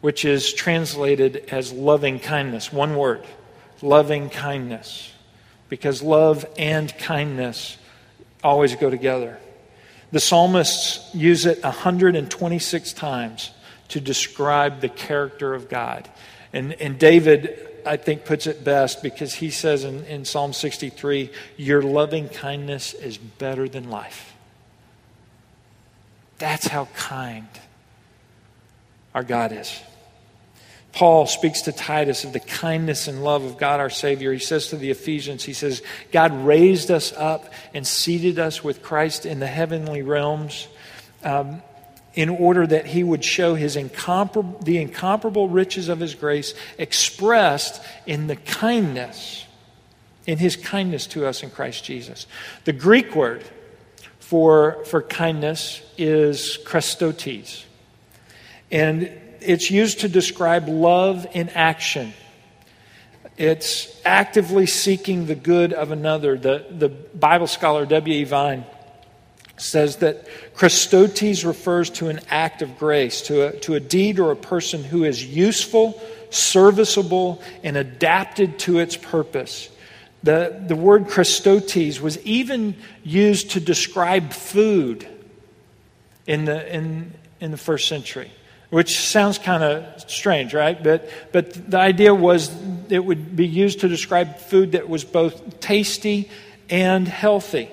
which 0.00 0.24
is 0.24 0.52
translated 0.52 1.44
as 1.50 1.72
loving 1.72 2.20
kindness. 2.20 2.72
One 2.72 2.96
word 2.96 3.24
loving 3.82 4.30
kindness. 4.30 5.12
Because 5.68 6.02
love 6.02 6.46
and 6.56 6.96
kindness 6.98 7.76
always 8.42 8.74
go 8.76 8.88
together. 8.90 9.38
The 10.10 10.20
psalmists 10.20 11.14
use 11.14 11.44
it 11.44 11.62
126 11.62 12.92
times 12.94 13.50
to 13.88 14.00
describe 14.00 14.80
the 14.80 14.88
character 14.88 15.54
of 15.54 15.68
God. 15.68 16.08
And, 16.52 16.72
and 16.74 16.98
David, 16.98 17.68
I 17.84 17.98
think, 17.98 18.24
puts 18.24 18.46
it 18.46 18.64
best 18.64 19.02
because 19.02 19.34
he 19.34 19.50
says 19.50 19.84
in, 19.84 20.04
in 20.04 20.24
Psalm 20.24 20.54
63 20.54 21.30
Your 21.58 21.82
loving 21.82 22.28
kindness 22.28 22.94
is 22.94 23.18
better 23.18 23.68
than 23.68 23.90
life. 23.90 24.34
That's 26.38 26.68
how 26.68 26.86
kind 26.96 27.48
our 29.18 29.24
God 29.24 29.50
is. 29.50 29.82
Paul 30.92 31.26
speaks 31.26 31.62
to 31.62 31.72
Titus 31.72 32.22
of 32.22 32.32
the 32.32 32.38
kindness 32.38 33.08
and 33.08 33.24
love 33.24 33.42
of 33.42 33.58
God 33.58 33.80
our 33.80 33.90
Savior. 33.90 34.32
He 34.32 34.38
says 34.38 34.68
to 34.68 34.76
the 34.76 34.92
Ephesians, 34.92 35.42
he 35.42 35.54
says, 35.54 35.82
God 36.12 36.32
raised 36.44 36.92
us 36.92 37.12
up 37.12 37.52
and 37.74 37.84
seated 37.84 38.38
us 38.38 38.62
with 38.62 38.80
Christ 38.80 39.26
in 39.26 39.40
the 39.40 39.48
heavenly 39.48 40.02
realms 40.02 40.68
um, 41.24 41.62
in 42.14 42.28
order 42.28 42.64
that 42.64 42.86
he 42.86 43.02
would 43.02 43.24
show 43.24 43.56
his 43.56 43.74
incomparable, 43.74 44.56
the 44.60 44.78
incomparable 44.78 45.48
riches 45.48 45.88
of 45.88 45.98
his 45.98 46.14
grace 46.14 46.54
expressed 46.78 47.82
in 48.06 48.28
the 48.28 48.36
kindness, 48.36 49.46
in 50.28 50.38
his 50.38 50.54
kindness 50.54 51.08
to 51.08 51.26
us 51.26 51.42
in 51.42 51.50
Christ 51.50 51.82
Jesus. 51.82 52.28
The 52.66 52.72
Greek 52.72 53.16
word 53.16 53.42
for, 54.20 54.84
for 54.84 55.02
kindness 55.02 55.82
is 55.96 56.56
Christotes. 56.64 57.64
And 58.70 59.10
it's 59.40 59.70
used 59.70 60.00
to 60.00 60.08
describe 60.08 60.68
love 60.68 61.26
in 61.32 61.48
action. 61.50 62.12
It's 63.36 64.00
actively 64.04 64.66
seeking 64.66 65.26
the 65.26 65.34
good 65.34 65.72
of 65.72 65.90
another. 65.90 66.36
The, 66.36 66.66
the 66.70 66.88
Bible 66.88 67.46
scholar 67.46 67.86
W.E. 67.86 68.24
Vine 68.24 68.64
says 69.56 69.96
that 69.96 70.26
Christotes 70.54 71.46
refers 71.46 71.90
to 71.90 72.08
an 72.08 72.20
act 72.28 72.62
of 72.62 72.78
grace, 72.78 73.22
to 73.22 73.48
a, 73.48 73.52
to 73.60 73.74
a 73.74 73.80
deed 73.80 74.18
or 74.18 74.32
a 74.32 74.36
person 74.36 74.84
who 74.84 75.04
is 75.04 75.24
useful, 75.24 76.00
serviceable, 76.30 77.42
and 77.62 77.76
adapted 77.76 78.58
to 78.60 78.78
its 78.78 78.96
purpose. 78.96 79.68
The, 80.22 80.64
the 80.66 80.76
word 80.76 81.04
Christotes 81.04 82.00
was 82.00 82.18
even 82.24 82.76
used 83.04 83.52
to 83.52 83.60
describe 83.60 84.32
food 84.32 85.06
in 86.26 86.44
the, 86.44 86.74
in, 86.74 87.14
in 87.40 87.50
the 87.52 87.56
first 87.56 87.88
century 87.88 88.30
which 88.70 89.00
sounds 89.00 89.38
kind 89.38 89.62
of 89.62 90.10
strange, 90.10 90.52
right? 90.52 90.82
But, 90.82 91.08
but 91.32 91.70
the 91.70 91.78
idea 91.78 92.14
was 92.14 92.54
it 92.90 93.04
would 93.04 93.34
be 93.34 93.46
used 93.46 93.80
to 93.80 93.88
describe 93.88 94.38
food 94.38 94.72
that 94.72 94.88
was 94.88 95.04
both 95.04 95.60
tasty 95.60 96.28
and 96.68 97.08
healthy. 97.08 97.70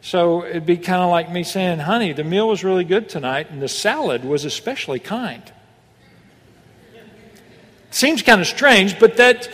So 0.00 0.44
it'd 0.44 0.66
be 0.66 0.76
kind 0.76 1.02
of 1.02 1.10
like 1.10 1.30
me 1.30 1.42
saying, 1.42 1.80
honey, 1.80 2.12
the 2.12 2.24
meal 2.24 2.48
was 2.48 2.62
really 2.62 2.84
good 2.84 3.08
tonight, 3.08 3.50
and 3.50 3.60
the 3.60 3.68
salad 3.68 4.24
was 4.24 4.44
especially 4.44 5.00
kind. 5.00 5.42
Seems 7.90 8.22
kind 8.22 8.40
of 8.40 8.46
strange, 8.46 8.98
but 8.98 9.16
that 9.16 9.50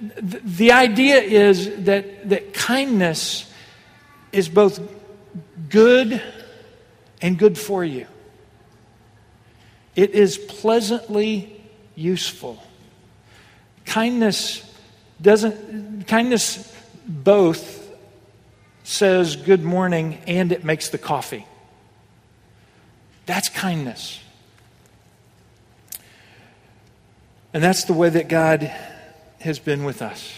the 0.00 0.72
idea 0.72 1.20
is 1.20 1.84
that, 1.84 2.28
that 2.28 2.52
kindness 2.52 3.50
is 4.32 4.48
both 4.48 4.80
good 5.70 6.20
and 7.22 7.38
good 7.38 7.56
for 7.56 7.84
you. 7.84 8.06
It 9.96 10.10
is 10.10 10.36
pleasantly 10.36 11.60
useful. 11.94 12.62
Kindness 13.86 14.62
doesn't, 15.20 16.06
kindness 16.06 16.72
both 17.08 17.82
says 18.84 19.36
good 19.36 19.64
morning 19.64 20.18
and 20.26 20.52
it 20.52 20.64
makes 20.64 20.90
the 20.90 20.98
coffee. 20.98 21.46
That's 23.24 23.48
kindness. 23.48 24.20
And 27.54 27.64
that's 27.64 27.84
the 27.84 27.94
way 27.94 28.10
that 28.10 28.28
God 28.28 28.70
has 29.40 29.58
been 29.58 29.84
with 29.84 30.02
us. 30.02 30.32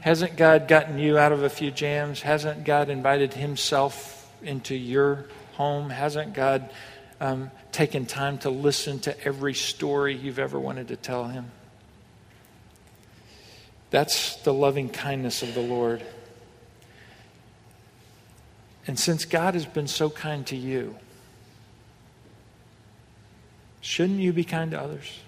Hasn't 0.00 0.36
God 0.36 0.66
gotten 0.66 0.98
you 0.98 1.18
out 1.18 1.30
of 1.30 1.44
a 1.44 1.50
few 1.50 1.70
jams? 1.70 2.22
Hasn't 2.22 2.64
God 2.64 2.88
invited 2.88 3.34
Himself 3.34 4.28
into 4.42 4.74
your 4.74 5.26
home? 5.52 5.90
Hasn't 5.90 6.32
God 6.32 6.70
um, 7.20 7.50
taken 7.72 8.06
time 8.06 8.38
to 8.38 8.50
listen 8.50 8.98
to 9.00 9.24
every 9.24 9.54
story 9.54 10.16
you've 10.16 10.38
ever 10.38 10.58
wanted 10.58 10.88
to 10.88 10.96
tell 10.96 11.28
him. 11.28 11.50
That's 13.90 14.36
the 14.36 14.54
loving 14.54 14.88
kindness 14.88 15.42
of 15.42 15.54
the 15.54 15.60
Lord. 15.60 16.02
And 18.86 18.98
since 18.98 19.24
God 19.24 19.54
has 19.54 19.66
been 19.66 19.86
so 19.86 20.10
kind 20.10 20.46
to 20.46 20.56
you, 20.56 20.96
shouldn't 23.80 24.20
you 24.20 24.32
be 24.32 24.44
kind 24.44 24.70
to 24.70 24.80
others? 24.80 25.18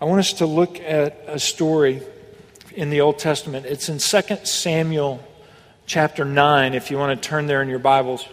I 0.00 0.04
want 0.04 0.20
us 0.20 0.32
to 0.34 0.46
look 0.46 0.80
at 0.80 1.22
a 1.26 1.38
story 1.38 2.02
in 2.74 2.90
the 2.90 3.02
Old 3.02 3.18
Testament. 3.18 3.66
It's 3.66 3.88
in 3.88 3.98
2 3.98 4.44
Samuel 4.44 5.22
chapter 5.86 6.24
9, 6.24 6.74
if 6.74 6.90
you 6.90 6.98
want 6.98 7.20
to 7.20 7.28
turn 7.28 7.46
there 7.46 7.62
in 7.62 7.68
your 7.68 7.78
Bibles. 7.78 8.26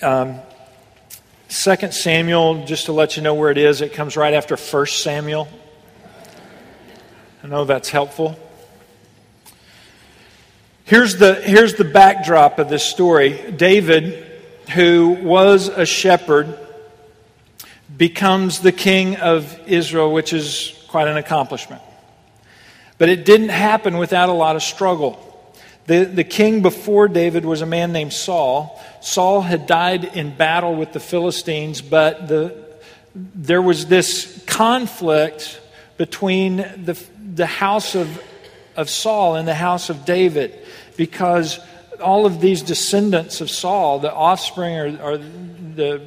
Um, 0.00 0.36
2 1.48 1.90
Samuel, 1.90 2.64
just 2.66 2.86
to 2.86 2.92
let 2.92 3.16
you 3.16 3.22
know 3.22 3.34
where 3.34 3.50
it 3.50 3.58
is, 3.58 3.80
it 3.80 3.94
comes 3.94 4.16
right 4.16 4.32
after 4.32 4.54
1 4.54 4.86
Samuel. 4.86 5.48
I 7.42 7.48
know 7.48 7.64
that's 7.64 7.88
helpful. 7.88 8.38
Here's 10.84 11.16
the, 11.16 11.34
here's 11.34 11.74
the 11.74 11.84
backdrop 11.84 12.60
of 12.60 12.68
this 12.68 12.84
story 12.84 13.50
David, 13.50 14.24
who 14.70 15.18
was 15.20 15.66
a 15.66 15.84
shepherd, 15.84 16.56
becomes 17.96 18.60
the 18.60 18.72
king 18.72 19.16
of 19.16 19.58
Israel, 19.66 20.12
which 20.12 20.32
is 20.32 20.80
quite 20.86 21.08
an 21.08 21.16
accomplishment. 21.16 21.82
But 22.98 23.08
it 23.08 23.24
didn't 23.24 23.48
happen 23.48 23.98
without 23.98 24.28
a 24.28 24.32
lot 24.32 24.54
of 24.54 24.62
struggle. 24.62 25.27
The, 25.88 26.04
the 26.04 26.24
king 26.24 26.60
before 26.60 27.08
David 27.08 27.46
was 27.46 27.62
a 27.62 27.66
man 27.66 27.92
named 27.92 28.12
Saul. 28.12 28.78
Saul 29.00 29.40
had 29.40 29.66
died 29.66 30.04
in 30.04 30.36
battle 30.36 30.74
with 30.74 30.92
the 30.92 31.00
Philistines, 31.00 31.80
but 31.80 32.28
the, 32.28 32.54
there 33.14 33.62
was 33.62 33.86
this 33.86 34.44
conflict 34.46 35.62
between 35.96 36.58
the, 36.58 37.02
the 37.34 37.46
house 37.46 37.94
of, 37.94 38.22
of 38.76 38.90
Saul 38.90 39.36
and 39.36 39.48
the 39.48 39.54
house 39.54 39.88
of 39.88 40.04
David 40.04 40.58
because 40.98 41.58
all 42.02 42.26
of 42.26 42.42
these 42.42 42.60
descendants 42.60 43.40
of 43.40 43.48
Saul, 43.48 43.98
the 43.98 44.12
offspring 44.12 45.00
or, 45.00 45.12
or 45.12 45.16
the 45.16 46.02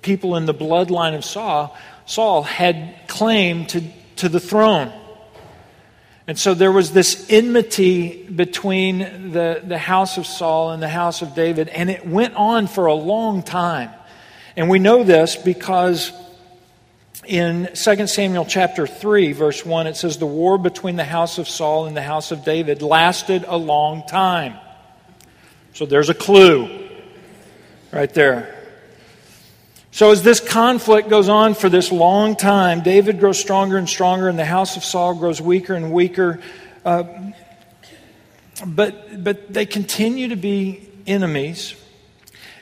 people 0.00 0.36
in 0.36 0.46
the 0.46 0.54
bloodline 0.54 1.14
of 1.14 1.22
Saul, 1.22 1.76
Saul 2.06 2.44
had 2.44 2.94
claim 3.08 3.66
to, 3.66 3.82
to 4.16 4.30
the 4.30 4.40
throne. 4.40 4.90
And 6.28 6.38
so 6.38 6.52
there 6.52 6.70
was 6.70 6.92
this 6.92 7.26
enmity 7.30 8.22
between 8.24 9.32
the, 9.32 9.62
the 9.64 9.78
house 9.78 10.18
of 10.18 10.26
Saul 10.26 10.72
and 10.72 10.82
the 10.82 10.88
house 10.88 11.22
of 11.22 11.34
David, 11.34 11.70
and 11.70 11.88
it 11.88 12.06
went 12.06 12.34
on 12.34 12.66
for 12.66 12.84
a 12.84 12.94
long 12.94 13.42
time. 13.42 13.90
And 14.54 14.68
we 14.68 14.78
know 14.78 15.04
this 15.04 15.36
because 15.36 16.12
in 17.24 17.70
2 17.74 18.06
Samuel 18.06 18.44
chapter 18.44 18.86
3, 18.86 19.32
verse 19.32 19.64
1, 19.64 19.86
it 19.86 19.96
says, 19.96 20.18
The 20.18 20.26
war 20.26 20.58
between 20.58 20.96
the 20.96 21.04
house 21.04 21.38
of 21.38 21.48
Saul 21.48 21.86
and 21.86 21.96
the 21.96 22.02
house 22.02 22.30
of 22.30 22.44
David 22.44 22.82
lasted 22.82 23.46
a 23.48 23.56
long 23.56 24.06
time. 24.06 24.58
So 25.72 25.86
there's 25.86 26.10
a 26.10 26.14
clue 26.14 26.90
right 27.90 28.12
there. 28.12 28.57
So, 29.98 30.12
as 30.12 30.22
this 30.22 30.38
conflict 30.38 31.08
goes 31.08 31.28
on 31.28 31.54
for 31.54 31.68
this 31.68 31.90
long 31.90 32.36
time, 32.36 32.84
David 32.84 33.18
grows 33.18 33.36
stronger 33.36 33.76
and 33.76 33.88
stronger, 33.88 34.28
and 34.28 34.38
the 34.38 34.44
house 34.44 34.76
of 34.76 34.84
Saul 34.84 35.14
grows 35.14 35.40
weaker 35.40 35.74
and 35.74 35.92
weaker. 35.92 36.38
Uh, 36.84 37.02
but, 38.64 39.24
but 39.24 39.52
they 39.52 39.66
continue 39.66 40.28
to 40.28 40.36
be 40.36 40.88
enemies, 41.04 41.74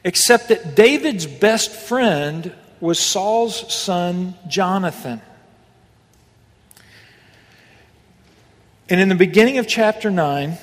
except 0.02 0.48
that 0.48 0.74
David's 0.74 1.26
best 1.26 1.70
friend 1.70 2.54
was 2.80 2.98
Saul's 2.98 3.70
son, 3.70 4.34
Jonathan. 4.48 5.20
And 8.88 8.98
in 8.98 9.10
the 9.10 9.14
beginning 9.14 9.58
of 9.58 9.68
chapter 9.68 10.10
9, 10.10 10.56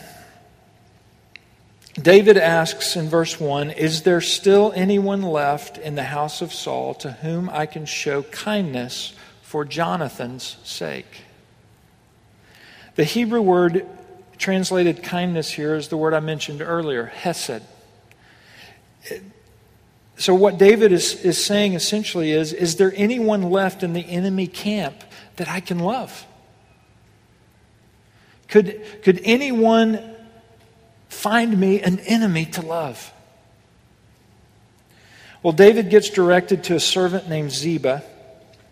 David 2.01 2.37
asks 2.37 2.95
in 2.95 3.07
verse 3.07 3.39
1 3.39 3.71
Is 3.71 4.01
there 4.01 4.21
still 4.21 4.73
anyone 4.75 5.21
left 5.21 5.77
in 5.77 5.95
the 5.95 6.03
house 6.03 6.41
of 6.41 6.51
Saul 6.51 6.95
to 6.95 7.11
whom 7.11 7.49
I 7.49 7.67
can 7.67 7.85
show 7.85 8.23
kindness 8.23 9.13
for 9.43 9.63
Jonathan's 9.63 10.57
sake? 10.63 11.21
The 12.95 13.03
Hebrew 13.03 13.41
word 13.41 13.85
translated 14.37 15.03
kindness 15.03 15.51
here 15.51 15.75
is 15.75 15.89
the 15.89 15.97
word 15.97 16.13
I 16.13 16.19
mentioned 16.19 16.61
earlier, 16.61 17.05
hesed. 17.05 17.61
So, 20.17 20.33
what 20.33 20.57
David 20.57 20.91
is, 20.91 21.13
is 21.23 21.43
saying 21.43 21.73
essentially 21.73 22.31
is 22.31 22.53
Is 22.53 22.77
there 22.77 22.93
anyone 22.95 23.43
left 23.43 23.83
in 23.83 23.93
the 23.93 24.07
enemy 24.09 24.47
camp 24.47 24.95
that 25.35 25.47
I 25.47 25.59
can 25.59 25.77
love? 25.77 26.25
Could, 28.47 28.83
could 29.03 29.21
anyone 29.23 30.12
find 31.13 31.57
me 31.57 31.81
an 31.81 31.99
enemy 31.99 32.45
to 32.45 32.61
love? 32.61 33.13
Well, 35.41 35.53
David 35.53 35.89
gets 35.89 36.09
directed 36.09 36.63
to 36.65 36.75
a 36.75 36.79
servant 36.79 37.27
named 37.29 37.51
Ziba. 37.51 38.03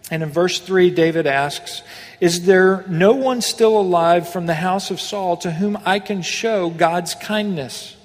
And 0.10 0.24
in 0.24 0.30
verse 0.30 0.60
3, 0.60 0.90
David 0.92 1.28
asks, 1.28 1.82
Is 2.20 2.46
there 2.46 2.84
no 2.88 3.14
one 3.14 3.42
still 3.42 3.80
alive 3.80 4.28
from 4.28 4.46
the 4.46 4.54
house 4.54 4.92
of 4.92 5.00
Saul 5.00 5.38
to 5.38 5.52
whom 5.52 5.78
I 5.86 6.00
can 6.00 6.22
show 6.22 6.70
God's 6.70 7.16
kindness? 7.16 7.96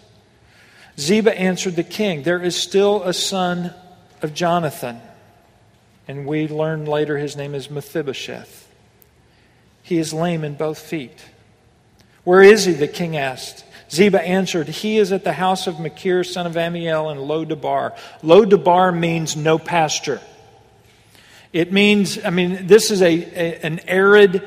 Ziba 0.99 1.37
answered 1.37 1.77
the 1.77 1.85
king, 1.85 2.23
There 2.23 2.43
is 2.43 2.57
still 2.57 3.03
a 3.03 3.13
son 3.13 3.73
of 4.23 4.35
Jonathan. 4.35 5.01
And 6.09 6.27
we 6.27 6.49
learn 6.49 6.85
later 6.85 7.19
his 7.19 7.37
name 7.37 7.55
is 7.55 7.71
Mephibosheth. 7.71 8.69
He 9.83 9.99
is 9.99 10.13
lame 10.13 10.45
in 10.45 10.55
both 10.55 10.79
feet. 10.79 11.25
Where 12.25 12.43
is 12.43 12.65
he? 12.65 12.73
the 12.73 12.89
king 12.89 13.17
asked. 13.17 13.65
Ziba 13.91 14.21
answered, 14.21 14.69
He 14.69 14.99
is 14.99 15.13
at 15.13 15.25
the 15.25 15.33
house 15.33 15.67
of 15.67 15.79
Machir, 15.79 16.25
son 16.25 16.47
of 16.47 16.57
Amiel, 16.57 17.11
in 17.11 17.19
Lo 17.19 17.45
Debar. 17.45 17.95
Lo 18.23 18.45
Debar 18.45 18.93
means 18.93 19.37
no 19.37 19.59
pasture. 19.59 20.21
It 21.53 21.73
means, 21.73 22.23
I 22.25 22.31
mean, 22.31 22.67
this 22.67 22.91
is 22.91 23.01
a, 23.03 23.07
a, 23.07 23.65
an 23.65 23.81
arid, 23.87 24.47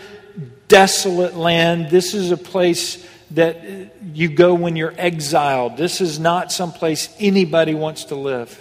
desolate 0.68 1.36
land. 1.36 1.90
This 1.90 2.14
is 2.14 2.32
a 2.32 2.38
place 2.38 3.06
that 3.32 3.96
you 4.14 4.28
go 4.28 4.54
when 4.54 4.76
you're 4.76 4.94
exiled. 4.98 5.78
This 5.78 6.02
is 6.02 6.20
not 6.20 6.52
some 6.52 6.72
place 6.72 7.14
anybody 7.20 7.74
wants 7.74 8.06
to 8.06 8.16
live. 8.16 8.58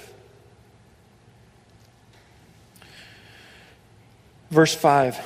Verse 4.51 4.75
5. 4.75 5.19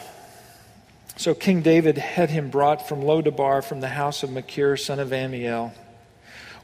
So 1.22 1.36
King 1.36 1.62
David 1.62 1.98
had 1.98 2.30
him 2.30 2.50
brought 2.50 2.88
from 2.88 3.00
Lo 3.00 3.22
Debar 3.22 3.62
from 3.62 3.78
the 3.78 3.90
house 3.90 4.24
of 4.24 4.32
Machir, 4.32 4.76
son 4.76 4.98
of 4.98 5.12
Amiel. 5.12 5.72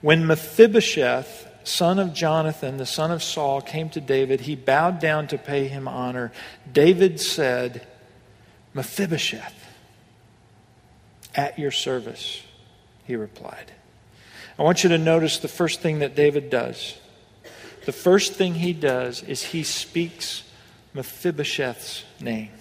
When 0.00 0.26
Mephibosheth, 0.26 1.46
son 1.62 2.00
of 2.00 2.12
Jonathan, 2.12 2.76
the 2.76 2.84
son 2.84 3.12
of 3.12 3.22
Saul, 3.22 3.60
came 3.60 3.88
to 3.90 4.00
David, 4.00 4.40
he 4.40 4.56
bowed 4.56 4.98
down 4.98 5.28
to 5.28 5.38
pay 5.38 5.68
him 5.68 5.86
honor. 5.86 6.32
David 6.72 7.20
said, 7.20 7.86
Mephibosheth, 8.74 9.54
at 11.36 11.56
your 11.56 11.70
service, 11.70 12.42
he 13.04 13.14
replied. 13.14 13.70
I 14.58 14.64
want 14.64 14.82
you 14.82 14.88
to 14.88 14.98
notice 14.98 15.38
the 15.38 15.46
first 15.46 15.82
thing 15.82 16.00
that 16.00 16.16
David 16.16 16.50
does. 16.50 16.98
The 17.86 17.92
first 17.92 18.32
thing 18.32 18.54
he 18.54 18.72
does 18.72 19.22
is 19.22 19.40
he 19.40 19.62
speaks 19.62 20.42
Mephibosheth's 20.94 22.02
name. 22.20 22.57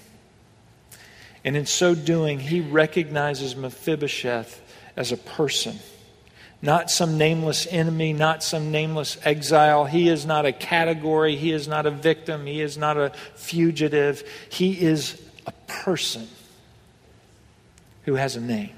And 1.48 1.56
in 1.56 1.66
so 1.66 1.96
doing, 1.96 2.42
he 2.42 2.60
recognizes 2.60 3.56
Mephibosheth 3.56 4.62
as 4.98 5.14
a 5.14 5.18
person, 5.18 5.78
not 6.62 6.92
some 6.92 7.18
nameless 7.18 7.66
enemy, 7.72 8.12
not 8.12 8.44
some 8.44 8.70
nameless 8.70 9.18
exile. 9.24 9.86
He 9.86 10.10
is 10.10 10.26
not 10.26 10.46
a 10.46 10.52
category, 10.52 11.38
he 11.38 11.54
is 11.54 11.66
not 11.66 11.86
a 11.86 11.90
victim, 11.90 12.46
he 12.46 12.60
is 12.60 12.78
not 12.78 12.98
a 12.98 13.14
fugitive. 13.36 14.28
He 14.50 14.74
is 14.74 15.22
a 15.46 15.54
person 15.68 16.28
who 18.04 18.16
has 18.16 18.36
a 18.36 18.42
name. 18.42 18.76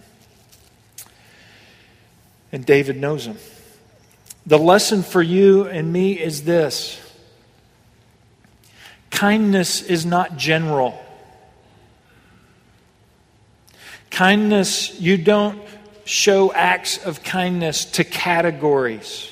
And 2.51 2.63
David 2.63 2.97
knows 2.97 3.25
him. 3.25 3.37
The 4.45 4.59
lesson 4.59 5.01
for 5.01 5.23
you 5.23 5.65
and 5.65 5.91
me 5.91 6.19
is 6.19 6.43
this 6.43 7.01
kindness 9.09 9.81
is 9.81 10.05
not 10.05 10.37
general. 10.37 11.03
Kindness, 14.19 14.99
you 14.99 15.15
don't 15.15 15.61
show 16.03 16.51
acts 16.51 16.97
of 17.05 17.23
kindness 17.23 17.85
to 17.85 18.03
categories. 18.03 19.31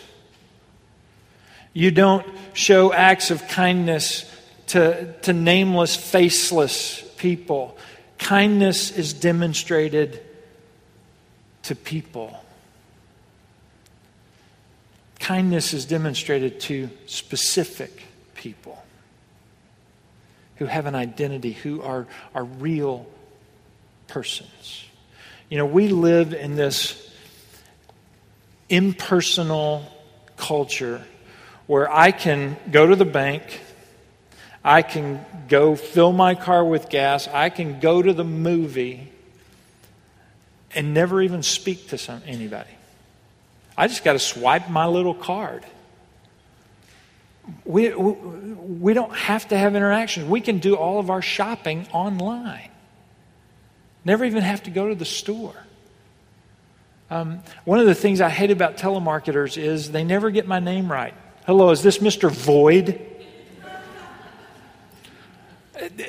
You 1.73 1.91
don't 1.91 2.25
show 2.53 2.93
acts 2.93 3.29
of 3.29 3.45
kindness 3.49 4.23
to, 4.67 5.11
to 5.23 5.33
nameless, 5.33 5.97
faceless 5.97 7.01
people. 7.17 7.77
Kindness 8.17 8.91
is 8.91 9.11
demonstrated 9.11 10.23
to 11.63 11.75
people. 11.75 12.41
Kindness 15.19 15.73
is 15.73 15.83
demonstrated 15.83 16.61
to 16.61 16.89
specific 17.07 18.03
people 18.35 18.81
who 20.55 20.65
have 20.65 20.85
an 20.85 20.95
identity, 20.95 21.51
who 21.51 21.81
are, 21.81 22.07
are 22.33 22.45
real 22.45 23.05
persons. 24.07 24.85
You 25.49 25.57
know, 25.57 25.65
we 25.65 25.89
live 25.89 26.33
in 26.33 26.55
this 26.55 27.03
impersonal 28.69 29.85
culture 30.35 31.03
where 31.67 31.91
I 31.91 32.11
can 32.11 32.57
go 32.71 32.87
to 32.87 32.95
the 32.95 33.05
bank, 33.05 33.61
I 34.63 34.81
can 34.81 35.25
go 35.47 35.75
fill 35.75 36.11
my 36.11 36.35
car 36.35 36.63
with 36.63 36.89
gas, 36.89 37.27
I 37.27 37.49
can 37.49 37.79
go 37.79 38.01
to 38.01 38.13
the 38.13 38.23
movie 38.23 39.11
and 40.75 40.93
never 40.93 41.21
even 41.21 41.43
speak 41.43 41.89
to 41.89 41.97
some, 41.97 42.21
anybody. 42.25 42.69
I 43.77 43.87
just 43.87 44.03
got 44.03 44.13
to 44.13 44.19
swipe 44.19 44.69
my 44.69 44.87
little 44.87 45.13
card. 45.13 45.65
We, 47.63 47.93
we, 47.93 48.11
we 48.11 48.93
don't 48.93 49.15
have 49.15 49.47
to 49.49 49.57
have 49.57 49.75
interactions. 49.75 50.27
We 50.27 50.41
can 50.41 50.59
do 50.59 50.75
all 50.75 50.99
of 50.99 51.09
our 51.09 51.21
shopping 51.21 51.87
online. 51.93 52.69
Never 54.07 54.23
even 54.23 54.41
have 54.41 54.63
to 54.63 54.69
go 54.69 54.87
to 54.87 54.95
the 54.95 55.03
store. 55.03 55.53
Um, 57.09 57.41
one 57.65 57.79
of 57.79 57.87
the 57.87 57.93
things 57.93 58.21
I 58.21 58.29
hate 58.29 58.51
about 58.51 58.77
telemarketers 58.77 59.61
is 59.61 59.91
they 59.91 60.05
never 60.05 60.31
get 60.31 60.47
my 60.47 60.59
name 60.59 60.89
right. 60.89 61.13
Hello, 61.45 61.71
is 61.71 61.83
this 61.83 61.97
Mr. 61.97 62.31
Void? 62.31 63.01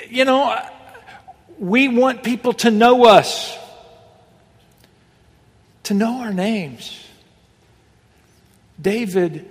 You 0.09 0.25
know, 0.25 0.65
we 1.59 1.89
want 1.89 2.23
people 2.23 2.53
to 2.53 2.71
know 2.71 3.05
us, 3.05 3.59
to 5.83 5.95
know 5.95 6.21
our 6.21 6.33
names. 6.33 7.05
David 8.81 9.51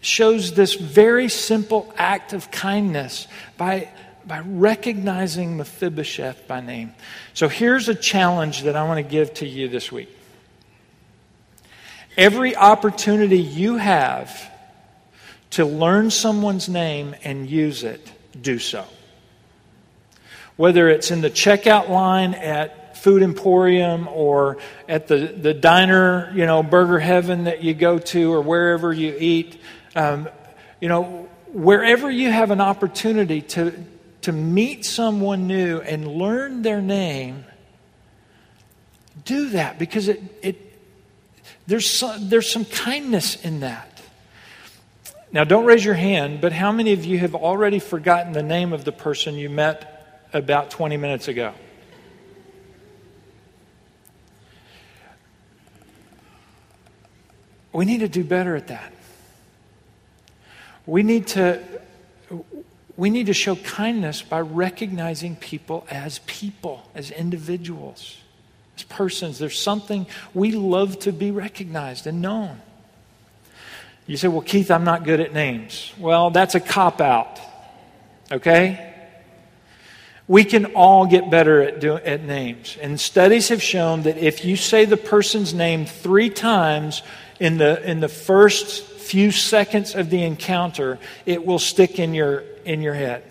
shows 0.00 0.54
this 0.54 0.72
very 0.72 1.28
simple 1.28 1.92
act 1.98 2.32
of 2.32 2.50
kindness 2.50 3.28
by, 3.58 3.90
by 4.28 4.40
recognizing 4.40 5.56
Mephibosheth 5.56 6.46
by 6.46 6.60
name. 6.60 6.94
So 7.32 7.48
here's 7.48 7.88
a 7.88 7.94
challenge 7.94 8.62
that 8.62 8.76
I 8.76 8.84
want 8.84 8.98
to 8.98 9.10
give 9.10 9.32
to 9.34 9.46
you 9.46 9.68
this 9.68 9.90
week. 9.90 10.14
Every 12.16 12.54
opportunity 12.54 13.38
you 13.38 13.76
have 13.76 14.50
to 15.50 15.64
learn 15.64 16.10
someone's 16.10 16.68
name 16.68 17.16
and 17.24 17.48
use 17.48 17.84
it, 17.84 18.12
do 18.40 18.58
so. 18.58 18.84
Whether 20.56 20.88
it's 20.88 21.10
in 21.10 21.22
the 21.22 21.30
checkout 21.30 21.88
line 21.88 22.34
at 22.34 22.98
Food 22.98 23.22
Emporium 23.22 24.08
or 24.08 24.58
at 24.88 25.06
the, 25.06 25.18
the 25.18 25.54
diner, 25.54 26.30
you 26.34 26.44
know, 26.44 26.62
Burger 26.62 26.98
Heaven 26.98 27.44
that 27.44 27.62
you 27.62 27.72
go 27.72 27.98
to 27.98 28.32
or 28.32 28.42
wherever 28.42 28.92
you 28.92 29.16
eat, 29.18 29.58
um, 29.94 30.28
you 30.80 30.88
know, 30.88 31.28
wherever 31.52 32.10
you 32.10 32.30
have 32.30 32.50
an 32.50 32.60
opportunity 32.60 33.40
to, 33.40 33.72
to 34.28 34.32
meet 34.32 34.84
someone 34.84 35.46
new 35.46 35.80
and 35.80 36.06
learn 36.06 36.60
their 36.60 36.82
name, 36.82 37.46
do 39.24 39.48
that 39.48 39.78
because 39.78 40.06
it, 40.06 40.20
it, 40.42 40.78
there's, 41.66 41.88
some, 41.88 42.28
there's 42.28 42.52
some 42.52 42.66
kindness 42.66 43.42
in 43.42 43.60
that. 43.60 44.02
Now, 45.32 45.44
don't 45.44 45.64
raise 45.64 45.82
your 45.82 45.94
hand, 45.94 46.42
but 46.42 46.52
how 46.52 46.72
many 46.72 46.92
of 46.92 47.06
you 47.06 47.18
have 47.20 47.34
already 47.34 47.78
forgotten 47.78 48.32
the 48.32 48.42
name 48.42 48.74
of 48.74 48.84
the 48.84 48.92
person 48.92 49.34
you 49.34 49.48
met 49.48 50.26
about 50.34 50.70
20 50.70 50.98
minutes 50.98 51.26
ago? 51.28 51.54
We 57.72 57.86
need 57.86 58.00
to 58.00 58.08
do 58.08 58.24
better 58.24 58.56
at 58.56 58.66
that. 58.66 58.92
We 60.84 61.02
need 61.02 61.28
to 61.28 61.62
we 62.98 63.10
need 63.10 63.26
to 63.26 63.32
show 63.32 63.54
kindness 63.54 64.22
by 64.22 64.40
recognizing 64.40 65.36
people 65.36 65.86
as 65.88 66.18
people, 66.26 66.82
as 66.96 67.12
individuals, 67.12 68.16
as 68.76 68.82
persons. 68.82 69.38
There's 69.38 69.56
something 69.56 70.04
we 70.34 70.50
love 70.50 70.98
to 71.00 71.12
be 71.12 71.30
recognized 71.30 72.08
and 72.08 72.20
known. 72.20 72.60
You 74.08 74.16
say, 74.16 74.26
Well, 74.26 74.40
Keith, 74.40 74.72
I'm 74.72 74.82
not 74.82 75.04
good 75.04 75.20
at 75.20 75.32
names. 75.32 75.92
Well, 75.96 76.30
that's 76.30 76.56
a 76.56 76.60
cop 76.60 77.00
out. 77.00 77.38
Okay? 78.32 78.84
We 80.26 80.42
can 80.42 80.66
all 80.74 81.06
get 81.06 81.30
better 81.30 81.62
at, 81.62 81.80
do, 81.80 81.94
at 81.94 82.24
names. 82.24 82.76
And 82.82 82.98
studies 82.98 83.50
have 83.50 83.62
shown 83.62 84.02
that 84.02 84.18
if 84.18 84.44
you 84.44 84.56
say 84.56 84.86
the 84.86 84.96
person's 84.96 85.54
name 85.54 85.86
three 85.86 86.30
times 86.30 87.02
in 87.38 87.58
the, 87.58 87.80
in 87.88 88.00
the 88.00 88.08
first 88.08 88.82
few 88.82 89.30
seconds 89.30 89.94
of 89.94 90.10
the 90.10 90.22
encounter, 90.24 90.98
it 91.24 91.46
will 91.46 91.58
stick 91.58 91.98
in 91.98 92.12
your, 92.12 92.42
in 92.68 92.82
your 92.82 92.94
head. 92.94 93.24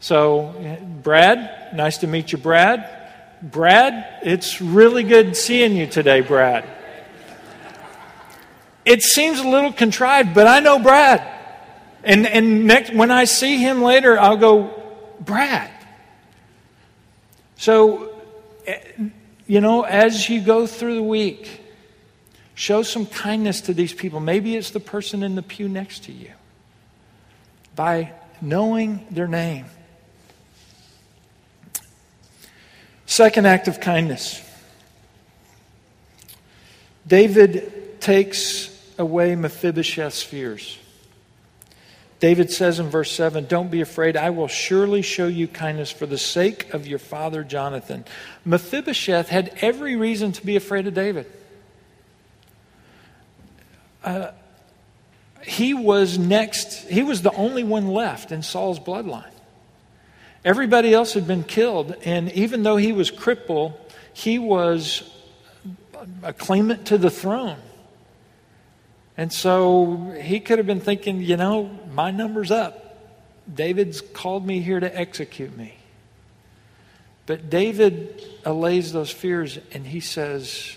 So, 0.00 0.78
Brad, 1.02 1.76
nice 1.76 1.98
to 1.98 2.06
meet 2.06 2.32
you, 2.32 2.38
Brad. 2.38 2.88
Brad, 3.42 4.20
it's 4.22 4.60
really 4.60 5.02
good 5.02 5.36
seeing 5.36 5.76
you 5.76 5.86
today, 5.86 6.22
Brad. 6.22 6.64
It 8.84 9.02
seems 9.02 9.38
a 9.38 9.46
little 9.46 9.72
contrived, 9.72 10.34
but 10.34 10.46
I 10.46 10.60
know 10.60 10.78
Brad. 10.78 11.22
And, 12.02 12.26
and 12.26 12.66
next, 12.66 12.92
when 12.94 13.10
I 13.10 13.24
see 13.24 13.58
him 13.58 13.82
later, 13.82 14.18
I'll 14.18 14.38
go, 14.38 14.82
Brad. 15.20 15.70
So, 17.56 18.10
eh, 18.66 18.80
you 19.46 19.60
know, 19.60 19.82
as 19.82 20.28
you 20.28 20.40
go 20.40 20.66
through 20.66 20.96
the 20.96 21.02
week, 21.02 21.60
show 22.54 22.82
some 22.82 23.06
kindness 23.06 23.60
to 23.62 23.74
these 23.74 23.92
people. 23.92 24.18
Maybe 24.18 24.56
it's 24.56 24.70
the 24.70 24.80
person 24.80 25.22
in 25.22 25.34
the 25.34 25.42
pew 25.42 25.68
next 25.68 26.04
to 26.04 26.12
you 26.12 26.32
by 27.76 28.12
knowing 28.42 29.06
their 29.10 29.28
name. 29.28 29.66
Second 33.06 33.46
act 33.46 33.68
of 33.68 33.80
kindness. 33.80 34.42
David 37.06 38.00
takes 38.00 38.68
away 38.98 39.34
Mephibosheth's 39.36 40.22
fears. 40.22 40.78
David 42.20 42.52
says 42.52 42.78
in 42.78 42.88
verse 42.88 43.10
7 43.10 43.46
Don't 43.46 43.70
be 43.70 43.80
afraid, 43.80 44.16
I 44.16 44.30
will 44.30 44.48
surely 44.48 45.02
show 45.02 45.26
you 45.26 45.48
kindness 45.48 45.90
for 45.90 46.06
the 46.06 46.18
sake 46.18 46.72
of 46.72 46.86
your 46.86 47.00
father 47.00 47.42
Jonathan. 47.42 48.04
Mephibosheth 48.44 49.28
had 49.28 49.58
every 49.60 49.96
reason 49.96 50.32
to 50.32 50.46
be 50.46 50.56
afraid 50.56 50.86
of 50.86 50.94
David. 50.94 51.26
Uh, 54.04 54.30
he 55.44 55.74
was 55.74 56.18
next, 56.18 56.88
he 56.88 57.02
was 57.02 57.22
the 57.22 57.32
only 57.32 57.64
one 57.64 57.88
left 57.88 58.32
in 58.32 58.42
Saul's 58.42 58.78
bloodline. 58.78 59.30
Everybody 60.44 60.92
else 60.92 61.14
had 61.14 61.26
been 61.26 61.44
killed, 61.44 61.94
and 62.04 62.30
even 62.32 62.62
though 62.62 62.76
he 62.76 62.92
was 62.92 63.10
crippled, 63.10 63.78
he 64.12 64.38
was 64.38 65.08
a 66.22 66.32
claimant 66.32 66.86
to 66.86 66.98
the 66.98 67.10
throne. 67.10 67.58
And 69.16 69.32
so 69.32 70.14
he 70.20 70.40
could 70.40 70.58
have 70.58 70.66
been 70.66 70.80
thinking, 70.80 71.20
you 71.20 71.36
know, 71.36 71.70
my 71.92 72.10
number's 72.10 72.50
up. 72.50 72.98
David's 73.52 74.00
called 74.00 74.46
me 74.46 74.60
here 74.60 74.80
to 74.80 74.98
execute 74.98 75.56
me. 75.56 75.76
But 77.26 77.50
David 77.50 78.24
allays 78.44 78.92
those 78.92 79.10
fears 79.10 79.58
and 79.72 79.86
he 79.86 80.00
says, 80.00 80.76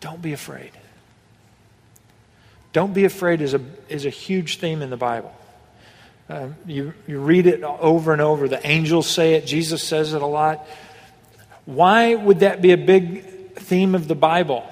Don't 0.00 0.22
be 0.22 0.32
afraid. 0.32 0.70
Don't 2.72 2.94
be 2.94 3.04
afraid 3.04 3.40
is 3.40 3.54
a, 3.54 3.60
is 3.88 4.06
a 4.06 4.10
huge 4.10 4.58
theme 4.58 4.82
in 4.82 4.90
the 4.90 4.96
Bible. 4.96 5.34
Uh, 6.28 6.48
you, 6.64 6.94
you 7.08 7.18
read 7.18 7.46
it 7.46 7.64
over 7.64 8.12
and 8.12 8.22
over. 8.22 8.46
The 8.46 8.64
angels 8.64 9.08
say 9.08 9.34
it, 9.34 9.46
Jesus 9.46 9.82
says 9.82 10.12
it 10.12 10.22
a 10.22 10.26
lot. 10.26 10.64
Why 11.64 12.14
would 12.14 12.40
that 12.40 12.62
be 12.62 12.70
a 12.72 12.76
big 12.76 13.54
theme 13.54 13.94
of 13.94 14.06
the 14.06 14.14
Bible? 14.14 14.64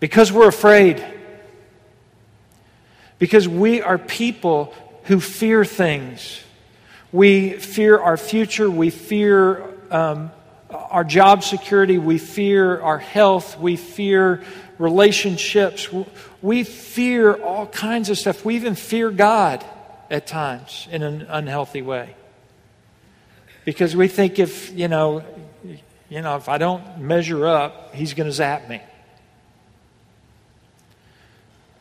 Because 0.00 0.32
we're 0.32 0.48
afraid. 0.48 1.04
Because 3.18 3.46
we 3.46 3.82
are 3.82 3.98
people 3.98 4.74
who 5.04 5.20
fear 5.20 5.64
things. 5.64 6.42
We 7.12 7.50
fear 7.50 7.98
our 7.98 8.16
future. 8.16 8.70
We 8.70 8.88
fear 8.90 9.62
um, 9.90 10.32
our 10.92 11.04
job 11.04 11.42
security. 11.42 11.98
We 11.98 12.18
fear 12.18 12.80
our 12.80 12.98
health. 12.98 13.58
We 13.58 13.76
fear 13.76 14.42
relationships. 14.78 15.88
We 16.42 16.64
fear 16.64 17.34
all 17.34 17.66
kinds 17.66 18.10
of 18.10 18.18
stuff. 18.18 18.44
We 18.44 18.56
even 18.56 18.74
fear 18.74 19.10
God 19.10 19.64
at 20.10 20.26
times 20.26 20.86
in 20.90 21.02
an 21.02 21.22
unhealthy 21.22 21.80
way. 21.80 22.14
Because 23.64 23.96
we 23.96 24.06
think 24.06 24.38
if, 24.38 24.70
you 24.72 24.88
know, 24.88 25.24
you 26.10 26.20
know, 26.20 26.36
if 26.36 26.48
I 26.48 26.58
don't 26.58 26.98
measure 26.98 27.46
up, 27.46 27.94
he's 27.94 28.12
going 28.12 28.26
to 28.26 28.32
zap 28.32 28.68
me. 28.68 28.82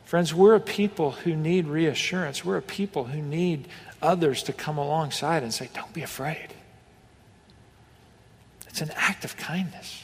Friends, 0.06 0.34
we're 0.34 0.56
a 0.56 0.60
people 0.60 1.12
who 1.12 1.36
need 1.36 1.68
reassurance. 1.68 2.46
We're 2.46 2.58
a 2.58 2.62
people 2.62 3.06
who 3.06 3.22
need 3.22 3.68
others 4.02 4.44
to 4.44 4.54
come 4.54 4.78
alongside 4.78 5.44
and 5.44 5.54
say, 5.54 5.70
Don't 5.74 5.94
be 5.94 6.02
afraid. 6.02 6.54
It's 8.72 8.82
an 8.82 8.92
act 8.96 9.26
of 9.26 9.36
kindness. 9.36 10.02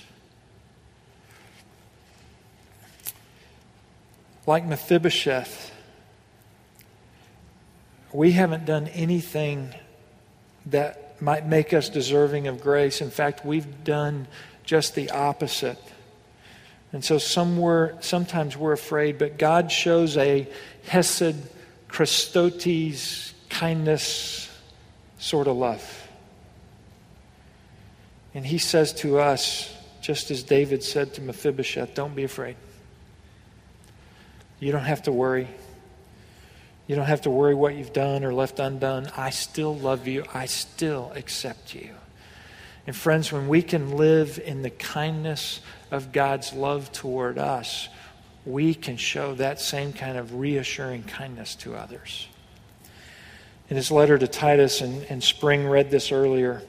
Like 4.46 4.66
Mephibosheth, 4.66 5.72
we 8.12 8.34
haven't 8.34 8.66
done 8.66 8.88
anything 8.90 9.74
that 10.66 11.22
might 11.22 11.48
make 11.48 11.74
us 11.74 11.88
deserving 11.88 12.48
of 12.48 12.62
grace. 12.62 13.00
In 13.00 13.10
fact, 13.10 13.46
we've 13.46 13.86
done 13.86 14.28
just 14.66 14.96
the 14.96 15.12
opposite. 15.12 15.82
And 16.92 17.04
so 17.04 17.18
somewhere, 17.18 17.96
sometimes 18.02 18.58
we're 18.58 18.74
afraid, 18.74 19.18
but 19.18 19.38
God 19.38 19.72
shows 19.72 20.18
a 20.18 20.46
Hesed, 20.88 21.36
Christotes 21.88 23.32
kindness 23.50 24.50
sort 25.20 25.48
of 25.48 25.56
love. 25.56 26.07
And 28.38 28.46
he 28.46 28.60
says 28.60 28.94
to 28.94 29.18
us, 29.18 29.76
just 30.00 30.30
as 30.30 30.44
David 30.44 30.84
said 30.84 31.16
to 31.16 31.22
Mephibosheth, 31.22 31.96
don't 31.96 32.16
be 32.16 32.24
afraid. 32.24 32.56
You 34.60 34.72
don't 34.72 34.84
have 34.84 35.02
to 35.04 35.12
worry. 35.12 35.48
You 36.86 36.96
don't 36.96 37.08
have 37.08 37.22
to 37.22 37.32
worry 37.32 37.56
what 37.56 37.74
you've 37.74 37.94
done 37.94 38.24
or 38.24 38.32
left 38.32 38.60
undone. 38.60 39.10
I 39.18 39.32
still 39.32 39.76
love 39.76 40.08
you. 40.08 40.24
I 40.36 40.46
still 40.46 41.12
accept 41.16 41.74
you. 41.74 41.96
And 42.86 42.96
friends, 42.96 43.32
when 43.32 43.48
we 43.48 43.64
can 43.64 43.98
live 43.98 44.40
in 44.46 44.62
the 44.62 44.70
kindness 44.70 45.60
of 45.90 46.12
God's 46.12 46.54
love 46.54 46.92
toward 46.92 47.40
us, 47.40 47.90
we 48.46 48.76
can 48.76 48.98
show 48.98 49.34
that 49.34 49.60
same 49.60 49.94
kind 49.94 50.16
of 50.16 50.36
reassuring 50.36 51.06
kindness 51.06 51.56
to 51.56 51.74
others. 51.74 52.28
In 53.68 53.78
his 53.78 53.90
letter 53.90 54.16
to 54.16 54.28
Titus, 54.28 54.82
and, 54.82 55.02
and 55.06 55.24
Spring 55.24 55.68
read 55.68 55.90
this 55.90 56.12
earlier, 56.12 56.62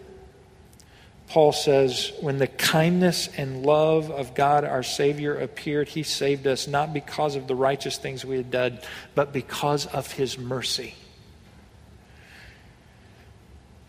Paul 1.28 1.52
says, 1.52 2.12
When 2.20 2.38
the 2.38 2.46
kindness 2.46 3.28
and 3.36 3.64
love 3.64 4.10
of 4.10 4.34
God 4.34 4.64
our 4.64 4.82
Savior 4.82 5.38
appeared, 5.38 5.88
he 5.88 6.02
saved 6.02 6.46
us 6.46 6.66
not 6.66 6.92
because 6.92 7.36
of 7.36 7.46
the 7.46 7.54
righteous 7.54 7.98
things 7.98 8.24
we 8.24 8.36
had 8.36 8.50
done, 8.50 8.78
but 9.14 9.32
because 9.32 9.86
of 9.86 10.10
his 10.12 10.38
mercy. 10.38 10.94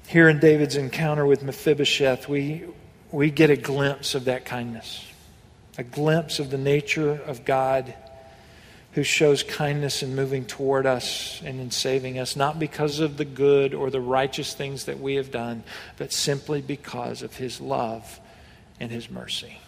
Here 0.08 0.28
in 0.28 0.40
David's 0.40 0.76
encounter 0.76 1.26
with 1.26 1.44
Mephibosheth, 1.44 2.28
we, 2.28 2.66
we 3.12 3.30
get 3.30 3.50
a 3.50 3.56
glimpse 3.56 4.16
of 4.16 4.26
that 4.26 4.44
kindness, 4.44 5.06
a 5.78 5.84
glimpse 5.84 6.40
of 6.40 6.50
the 6.50 6.58
nature 6.58 7.22
of 7.26 7.46
God 7.46 7.94
who 8.94 9.04
shows 9.04 9.44
kindness 9.44 10.02
in 10.02 10.16
moving 10.16 10.46
toward 10.46 10.86
us 10.86 11.42
and 11.46 11.60
in 11.60 11.70
saving 11.70 12.18
us, 12.18 12.36
not 12.36 12.58
because 12.58 13.00
of 13.00 13.18
the 13.18 13.26
good 13.26 13.74
or 13.74 13.90
the 13.90 14.02
righteous 14.02 14.54
things 14.54 14.86
that 14.86 15.00
we 15.00 15.16
have 15.16 15.32
done, 15.32 15.64
but 15.98 16.12
simply 16.12 16.62
because 16.62 17.22
of 17.22 17.36
his 17.36 17.62
love 17.62 18.20
and 18.80 18.92
his 18.92 19.10
mercy. 19.10 19.60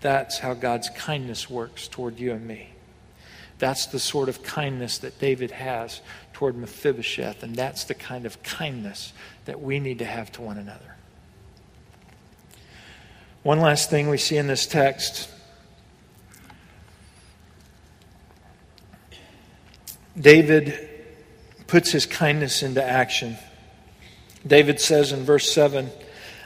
That's 0.00 0.38
how 0.38 0.54
God's 0.54 0.88
kindness 0.90 1.48
works 1.48 1.86
toward 1.86 2.18
you 2.18 2.32
and 2.32 2.46
me. 2.46 2.70
That's 3.58 3.86
the 3.86 3.98
sort 3.98 4.30
of 4.30 4.42
kindness 4.42 4.98
that 4.98 5.18
David 5.20 5.50
has 5.50 6.00
toward 6.32 6.56
Mephibosheth, 6.56 7.42
and 7.42 7.54
that's 7.54 7.84
the 7.84 7.94
kind 7.94 8.24
of 8.24 8.42
kindness 8.42 9.12
that 9.44 9.60
we 9.60 9.78
need 9.78 9.98
to 9.98 10.06
have 10.06 10.32
to 10.32 10.42
one 10.42 10.56
another. 10.56 10.96
One 13.42 13.60
last 13.60 13.90
thing 13.90 14.08
we 14.08 14.18
see 14.18 14.38
in 14.38 14.46
this 14.46 14.66
text 14.66 15.30
David 20.20 20.88
puts 21.66 21.90
his 21.90 22.04
kindness 22.04 22.62
into 22.62 22.84
action. 22.84 23.36
David 24.46 24.80
says 24.80 25.12
in 25.12 25.24
verse 25.24 25.52
7 25.52 25.90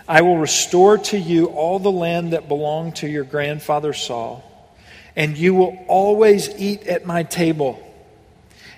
I 0.07 0.21
will 0.21 0.37
restore 0.37 0.99
to 0.99 1.19
you 1.19 1.47
all 1.47 1.79
the 1.79 1.91
land 1.91 2.35
that 2.35 2.47
belonged 2.47 2.97
to 2.97 3.09
your 3.09 3.25
grandfather 3.25 3.95
Saul, 3.95 4.45
and 5.17 5.37
you 5.37 5.55
will 5.55 5.83
always 5.89 6.49
eat 6.59 6.87
at 6.87 7.07
my 7.07 7.23
table. 7.23 7.81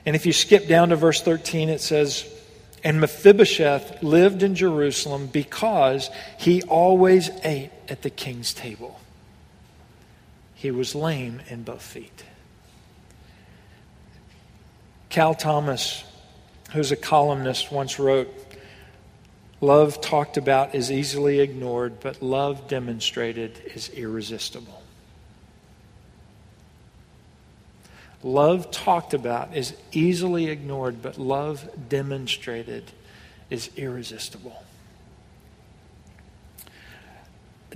And 0.04 0.14
if 0.14 0.24
you 0.24 0.32
skip 0.32 0.68
down 0.68 0.90
to 0.90 0.96
verse 0.96 1.20
13, 1.20 1.68
it 1.68 1.80
says, 1.80 2.32
And 2.84 3.00
Mephibosheth 3.00 4.04
lived 4.04 4.44
in 4.44 4.54
Jerusalem 4.54 5.26
because 5.26 6.10
he 6.38 6.62
always 6.62 7.28
ate 7.42 7.72
at 7.88 8.02
the 8.02 8.10
king's 8.10 8.54
table. 8.54 9.00
He 10.54 10.70
was 10.70 10.94
lame 10.94 11.40
in 11.48 11.64
both 11.64 11.82
feet. 11.82 12.24
Cal 15.08 15.34
Thomas, 15.34 16.04
who's 16.72 16.92
a 16.92 16.96
columnist, 16.96 17.70
once 17.70 17.98
wrote 17.98 18.28
Love 19.60 20.00
talked 20.02 20.36
about 20.36 20.74
is 20.74 20.92
easily 20.92 21.40
ignored, 21.40 21.98
but 22.00 22.22
love 22.22 22.68
demonstrated 22.68 23.58
is 23.74 23.88
irresistible. 23.90 24.82
Love 28.22 28.70
talked 28.70 29.14
about 29.14 29.56
is 29.56 29.74
easily 29.92 30.48
ignored, 30.48 31.00
but 31.00 31.16
love 31.16 31.68
demonstrated 31.88 32.84
is 33.48 33.70
irresistible. 33.76 34.62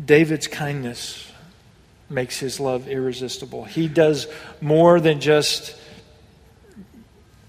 David's 0.05 0.49
kindness 0.49 1.31
makes 2.09 2.39
his 2.39 2.59
love 2.59 2.89
irresistible. 2.89 3.65
He 3.65 3.87
does 3.87 4.27
more 4.61 5.01
than 5.01 5.21
just 5.21 5.77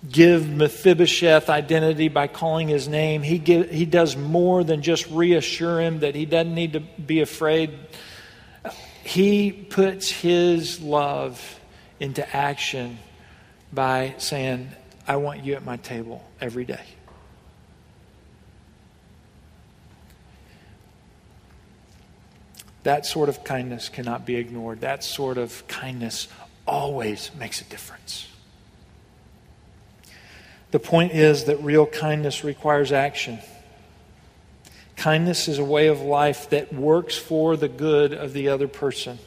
give 0.10 0.50
Mephibosheth 0.50 1.50
identity 1.50 2.08
by 2.08 2.28
calling 2.28 2.68
his 2.68 2.88
name. 2.88 3.22
He, 3.22 3.38
give, 3.38 3.70
he 3.70 3.86
does 3.86 4.16
more 4.16 4.64
than 4.64 4.82
just 4.82 5.08
reassure 5.10 5.80
him 5.80 6.00
that 6.00 6.16
he 6.16 6.26
doesn't 6.26 6.56
need 6.56 6.74
to 6.74 6.80
be 6.80 7.22
afraid. 7.22 7.72
He 9.04 9.52
puts 9.52 10.10
his 10.10 10.82
love 10.82 11.60
into 12.00 12.28
action 12.36 12.98
by 13.72 14.16
saying, 14.18 14.70
I 15.08 15.18
want 15.18 15.44
you 15.44 15.54
at 15.54 15.64
my 15.64 15.78
table 15.78 16.24
every 16.40 16.66
day. 16.66 16.84
That 22.84 23.06
sort 23.06 23.30
of 23.30 23.44
kindness 23.44 23.90
cannot 23.90 24.26
be 24.26 24.38
ignored. 24.38 24.82
That 24.82 25.04
sort 25.04 25.38
of 25.38 25.68
kindness 25.68 26.28
always 26.66 27.30
makes 27.38 27.62
a 27.62 27.66
difference. 27.66 28.31
The 30.72 30.80
point 30.80 31.12
is 31.12 31.46
that 31.46 31.62
real 31.62 31.86
kindness 31.86 32.44
requires 32.44 32.92
action. 32.92 33.40
Kindness 34.96 35.48
is 35.48 35.60
a 35.60 35.64
way 35.64 35.88
of 35.88 36.02
life 36.02 36.50
that 36.52 36.74
works 36.74 37.18
for 37.18 37.58
the 37.58 37.68
good 37.68 38.14
of 38.14 38.34
the 38.34 38.50
other 38.50 38.68
person. 38.68 39.20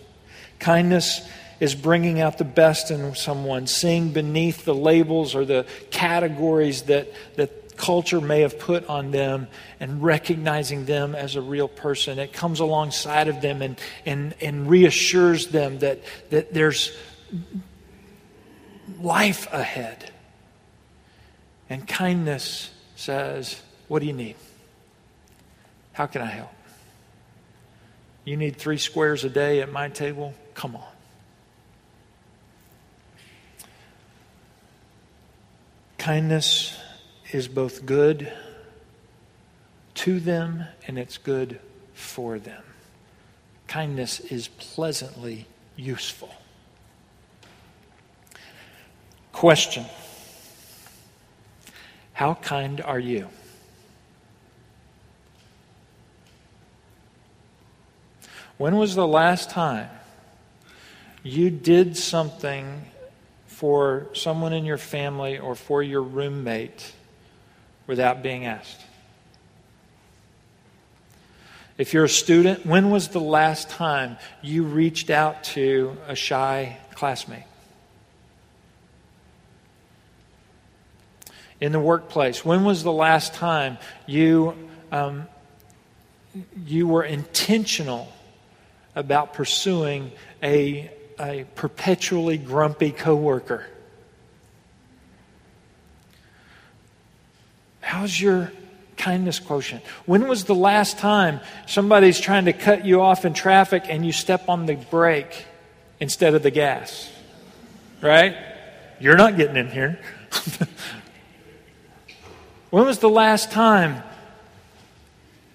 Kindness 0.58 1.26
is 1.60 1.74
bringing 1.74 2.20
out 2.20 2.38
the 2.38 2.44
best 2.44 2.90
in 2.90 3.14
someone, 3.14 3.66
seeing 3.66 4.12
beneath 4.12 4.64
the 4.64 4.74
labels 4.74 5.34
or 5.34 5.44
the 5.44 5.66
categories 5.90 6.82
that, 6.82 7.08
that 7.36 7.76
culture 7.76 8.20
may 8.20 8.40
have 8.40 8.58
put 8.58 8.86
on 8.86 9.10
them 9.10 9.48
and 9.80 10.02
recognizing 10.02 10.84
them 10.84 11.14
as 11.14 11.36
a 11.36 11.40
real 11.42 11.68
person. 11.68 12.18
It 12.18 12.32
comes 12.32 12.60
alongside 12.60 13.28
of 13.28 13.40
them 13.40 13.62
and, 13.62 13.78
and, 14.06 14.34
and 14.40 14.68
reassures 14.68 15.48
them 15.48 15.80
that, 15.80 16.00
that 16.30 16.54
there's 16.54 16.96
life 19.00 19.52
ahead. 19.52 20.12
And 21.74 21.88
kindness 21.88 22.70
says, 22.94 23.60
What 23.88 23.98
do 23.98 24.06
you 24.06 24.12
need? 24.12 24.36
How 25.92 26.06
can 26.06 26.22
I 26.22 26.26
help? 26.26 26.52
You 28.24 28.36
need 28.36 28.58
three 28.58 28.78
squares 28.78 29.24
a 29.24 29.28
day 29.28 29.60
at 29.60 29.72
my 29.72 29.88
table? 29.88 30.34
Come 30.54 30.76
on. 30.76 30.86
Kindness 35.98 36.78
is 37.32 37.48
both 37.48 37.84
good 37.84 38.32
to 39.94 40.20
them 40.20 40.66
and 40.86 40.96
it's 40.96 41.18
good 41.18 41.58
for 41.92 42.38
them. 42.38 42.62
Kindness 43.66 44.20
is 44.20 44.46
pleasantly 44.46 45.48
useful. 45.74 46.32
Question 49.32 49.86
How 52.14 52.34
kind 52.34 52.80
are 52.80 52.98
you? 52.98 53.28
When 58.56 58.76
was 58.76 58.94
the 58.94 59.06
last 59.06 59.50
time 59.50 59.90
you 61.24 61.50
did 61.50 61.96
something 61.96 62.84
for 63.46 64.06
someone 64.12 64.52
in 64.52 64.64
your 64.64 64.78
family 64.78 65.38
or 65.38 65.56
for 65.56 65.82
your 65.82 66.02
roommate 66.02 66.92
without 67.88 68.22
being 68.22 68.46
asked? 68.46 68.80
If 71.76 71.92
you're 71.92 72.04
a 72.04 72.08
student, 72.08 72.64
when 72.64 72.90
was 72.90 73.08
the 73.08 73.20
last 73.20 73.70
time 73.70 74.18
you 74.40 74.62
reached 74.62 75.10
out 75.10 75.42
to 75.44 75.96
a 76.06 76.14
shy 76.14 76.78
classmate? 76.94 77.42
In 81.64 81.72
the 81.72 81.80
workplace, 81.80 82.44
when 82.44 82.62
was 82.62 82.82
the 82.82 82.92
last 82.92 83.32
time 83.32 83.78
you, 84.04 84.54
um, 84.92 85.26
you 86.66 86.86
were 86.86 87.02
intentional 87.02 88.12
about 88.94 89.32
pursuing 89.32 90.12
a, 90.42 90.90
a 91.18 91.46
perpetually 91.54 92.36
grumpy 92.36 92.90
coworker? 92.90 93.66
How's 97.80 98.20
your 98.20 98.52
kindness 98.98 99.38
quotient? 99.38 99.82
When 100.04 100.28
was 100.28 100.44
the 100.44 100.54
last 100.54 100.98
time 100.98 101.40
somebody's 101.66 102.20
trying 102.20 102.44
to 102.44 102.52
cut 102.52 102.84
you 102.84 103.00
off 103.00 103.24
in 103.24 103.32
traffic 103.32 103.84
and 103.88 104.04
you 104.04 104.12
step 104.12 104.50
on 104.50 104.66
the 104.66 104.74
brake 104.74 105.46
instead 105.98 106.34
of 106.34 106.42
the 106.42 106.50
gas? 106.50 107.10
Right? 108.02 108.36
You're 109.00 109.16
not 109.16 109.38
getting 109.38 109.56
in 109.56 109.70
here. 109.70 109.98
when 112.74 112.86
was 112.86 112.98
the 112.98 113.08
last 113.08 113.52
time 113.52 114.02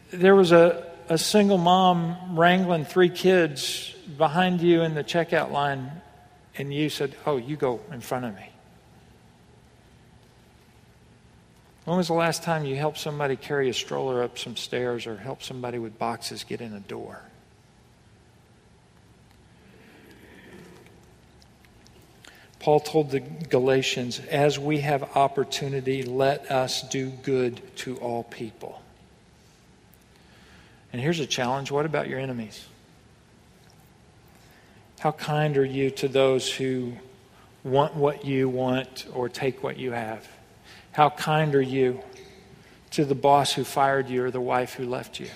there 0.10 0.34
was 0.34 0.54
a, 0.54 0.90
a 1.10 1.18
single 1.18 1.58
mom 1.58 2.40
wrangling 2.40 2.86
three 2.86 3.10
kids 3.10 3.94
behind 4.18 4.62
you 4.62 4.84
in 4.84 4.96
the 4.96 5.04
checkout 5.04 5.52
line 5.52 5.92
and 6.58 6.74
you 6.74 6.90
said, 6.90 7.14
Oh, 7.26 7.36
you 7.36 7.58
go 7.58 7.82
in 7.92 8.00
front 8.00 8.24
of 8.24 8.34
me? 8.34 8.50
When 11.84 11.98
was 11.98 12.08
the 12.08 12.14
last 12.14 12.44
time 12.44 12.64
you 12.64 12.78
helped 12.78 13.00
somebody 13.00 13.36
carry 13.36 13.68
a 13.68 13.74
stroller 13.74 14.24
up 14.24 14.40
some 14.40 14.56
stairs 14.56 15.06
or 15.06 15.18
helped 15.18 15.44
somebody 15.44 15.78
with 15.78 16.00
boxes 16.00 16.46
get 16.46 16.62
in 16.62 16.72
a 16.72 16.80
door? 16.80 17.22
Paul 22.60 22.82
told 22.82 23.12
the 23.12 23.22
Galatians, 23.22 24.20
as 24.30 24.60
we 24.60 24.80
have 24.82 25.16
opportunity, 25.16 26.04
let 26.04 26.52
us 26.52 26.82
do 26.90 27.10
good 27.10 27.62
to 27.78 27.96
all 27.98 28.24
people. 28.24 28.82
And 30.92 31.02
here's 31.02 31.20
a 31.20 31.26
challenge 31.26 31.72
what 31.72 31.86
about 31.86 32.10
your 32.10 32.20
enemies? 32.20 32.66
How 35.00 35.14
kind 35.14 35.56
are 35.58 35.66
you 35.66 35.90
to 35.92 36.10
those 36.10 36.52
who 36.52 36.94
want 37.64 37.96
what 37.96 38.26
you 38.26 38.50
want 38.50 39.08
or 39.14 39.30
take 39.30 39.64
what 39.64 39.78
you 39.78 39.92
have? 39.92 40.28
How 40.92 41.10
kind 41.10 41.56
are 41.56 41.62
you 41.62 42.02
to 42.92 43.06
the 43.06 43.16
boss 43.16 43.54
who 43.54 43.64
fired 43.64 44.10
you 44.10 44.26
or 44.26 44.32
the 44.32 44.42
wife 44.42 44.74
who 44.74 44.86
left 44.86 45.20
you? 45.20 45.30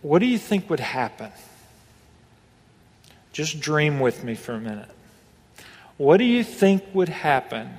What 0.00 0.18
do 0.18 0.26
you 0.26 0.38
think 0.38 0.68
would 0.68 0.80
happen? 0.80 1.30
Just 3.32 3.60
dream 3.60 3.98
with 3.98 4.24
me 4.24 4.34
for 4.34 4.52
a 4.52 4.60
minute. 4.60 4.88
What 5.96 6.18
do 6.18 6.24
you 6.24 6.44
think 6.44 6.82
would 6.92 7.08
happen 7.08 7.70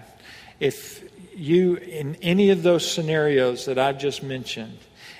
if 0.59 1.03
you, 1.35 1.75
in 1.75 2.15
any 2.21 2.49
of 2.49 2.63
those 2.63 2.89
scenarios 2.89 3.65
that 3.65 3.77
I've 3.77 3.99
just 3.99 4.23
mentioned, 4.23 4.79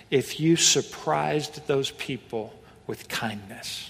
if 0.09 0.39
you 0.39 0.55
surprised 0.55 1.67
those 1.67 1.91
people 1.91 2.53
with 2.87 3.07
kindness? 3.07 3.89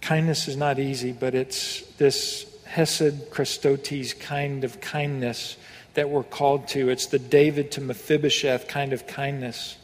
Kindness 0.00 0.48
is 0.48 0.56
not 0.56 0.80
easy, 0.80 1.12
but 1.12 1.36
it's 1.36 1.82
this 1.92 2.46
Hesed 2.66 3.30
chrestotes 3.30 4.18
kind 4.18 4.64
of 4.64 4.80
kindness 4.80 5.56
that 5.94 6.08
we're 6.08 6.22
called 6.22 6.68
to. 6.68 6.88
It's 6.88 7.06
the 7.06 7.18
David 7.18 7.72
to 7.72 7.80
Mephibosheth 7.80 8.68
kind 8.68 8.92
of 8.92 9.06
kindness. 9.06 9.76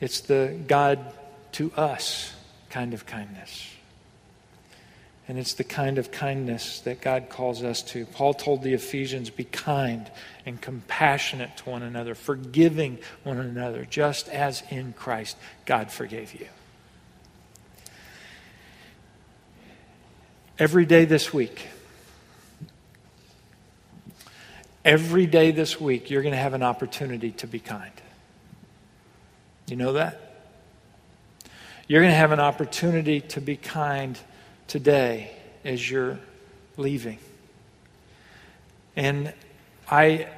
It's 0.00 0.20
the 0.20 0.58
God 0.66 1.14
to 1.52 1.72
us 1.72 2.34
kind 2.70 2.92
of 2.92 3.06
kindness. 3.06 3.72
And 5.28 5.38
it's 5.38 5.54
the 5.54 5.64
kind 5.64 5.98
of 5.98 6.12
kindness 6.12 6.80
that 6.80 7.00
God 7.00 7.28
calls 7.28 7.64
us 7.64 7.82
to. 7.82 8.06
Paul 8.06 8.34
told 8.34 8.62
the 8.62 8.74
Ephesians, 8.74 9.28
be 9.28 9.44
kind 9.44 10.08
and 10.44 10.60
compassionate 10.60 11.56
to 11.56 11.70
one 11.70 11.82
another, 11.82 12.14
forgiving 12.14 12.98
one 13.24 13.38
another, 13.38 13.84
just 13.84 14.28
as 14.28 14.62
in 14.70 14.92
Christ 14.92 15.36
God 15.64 15.90
forgave 15.90 16.34
you. 16.34 16.46
Every 20.58 20.86
day 20.86 21.06
this 21.06 21.34
week, 21.34 21.66
every 24.86 25.26
day 25.26 25.50
this 25.50 25.80
week, 25.80 26.10
you're 26.10 26.22
going 26.22 26.32
to 26.32 26.40
have 26.40 26.54
an 26.54 26.62
opportunity 26.62 27.32
to 27.32 27.46
be 27.48 27.58
kind. 27.58 27.92
You 29.66 29.74
know 29.74 29.94
that? 29.94 30.20
You're 31.88 32.00
going 32.00 32.12
to 32.12 32.16
have 32.16 32.30
an 32.30 32.40
opportunity 32.40 33.20
to 33.20 33.40
be 33.40 33.56
kind 33.56 34.16
today 34.68 35.32
as 35.64 35.90
you're 35.90 36.20
leaving. 36.76 37.18
And 38.94 39.34
I, 39.90 40.28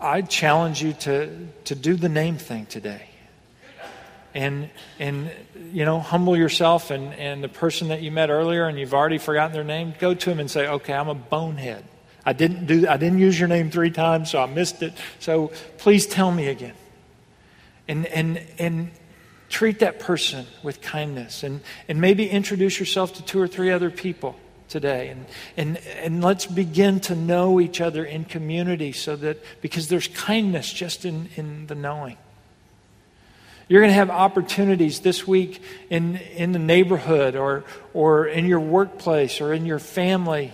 I 0.00 0.22
challenge 0.22 0.82
you 0.82 0.94
to, 0.94 1.46
to 1.66 1.74
do 1.74 1.96
the 1.96 2.08
name 2.08 2.38
thing 2.38 2.64
today. 2.64 3.10
And, 4.34 4.70
and 4.98 5.30
you 5.70 5.84
know, 5.84 6.00
humble 6.00 6.36
yourself 6.36 6.90
and, 6.90 7.12
and 7.14 7.44
the 7.44 7.48
person 7.48 7.88
that 7.88 8.00
you 8.00 8.10
met 8.10 8.30
earlier 8.30 8.64
and 8.66 8.78
you've 8.78 8.94
already 8.94 9.18
forgotten 9.18 9.52
their 9.52 9.64
name, 9.64 9.94
go 9.98 10.14
to 10.14 10.30
them 10.30 10.40
and 10.40 10.50
say, 10.50 10.66
okay, 10.66 10.94
I'm 10.94 11.08
a 11.08 11.14
bonehead. 11.14 11.84
I 12.26 12.32
didn't 12.32 12.66
do 12.66 12.86
I 12.88 12.96
didn't 12.96 13.18
use 13.18 13.38
your 13.38 13.48
name 13.48 13.70
three 13.70 13.90
times, 13.90 14.30
so 14.30 14.42
I 14.42 14.46
missed 14.46 14.82
it. 14.82 14.94
So 15.18 15.52
please 15.78 16.06
tell 16.06 16.30
me 16.30 16.48
again. 16.48 16.74
And 17.86 18.06
and 18.06 18.40
and 18.58 18.90
treat 19.50 19.80
that 19.80 20.00
person 20.00 20.46
with 20.62 20.80
kindness 20.80 21.42
and, 21.44 21.60
and 21.88 22.00
maybe 22.00 22.28
introduce 22.28 22.80
yourself 22.80 23.14
to 23.14 23.22
two 23.22 23.40
or 23.40 23.46
three 23.46 23.70
other 23.70 23.90
people 23.90 24.34
today 24.68 25.08
and, 25.08 25.26
and 25.56 25.76
and 26.02 26.24
let's 26.24 26.46
begin 26.46 26.98
to 26.98 27.14
know 27.14 27.60
each 27.60 27.80
other 27.80 28.04
in 28.04 28.24
community 28.24 28.90
so 28.90 29.14
that 29.14 29.38
because 29.60 29.86
there's 29.88 30.08
kindness 30.08 30.72
just 30.72 31.04
in, 31.04 31.28
in 31.36 31.66
the 31.66 31.74
knowing. 31.74 32.16
You're 33.68 33.80
going 33.80 33.90
to 33.90 33.94
have 33.94 34.10
opportunities 34.10 35.00
this 35.00 35.26
week 35.26 35.62
in, 35.88 36.16
in 36.16 36.52
the 36.52 36.58
neighborhood 36.58 37.34
or, 37.34 37.64
or 37.94 38.26
in 38.26 38.46
your 38.46 38.60
workplace 38.60 39.40
or 39.40 39.54
in 39.54 39.64
your 39.64 39.78
family 39.78 40.52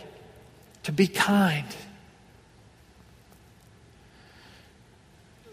to 0.90 0.96
be 0.96 1.06
kind. 1.06 1.68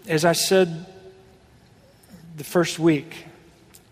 As 0.08 0.26
I 0.26 0.34
said 0.34 0.88
the 2.36 2.44
first 2.44 2.80
week, 2.80 3.26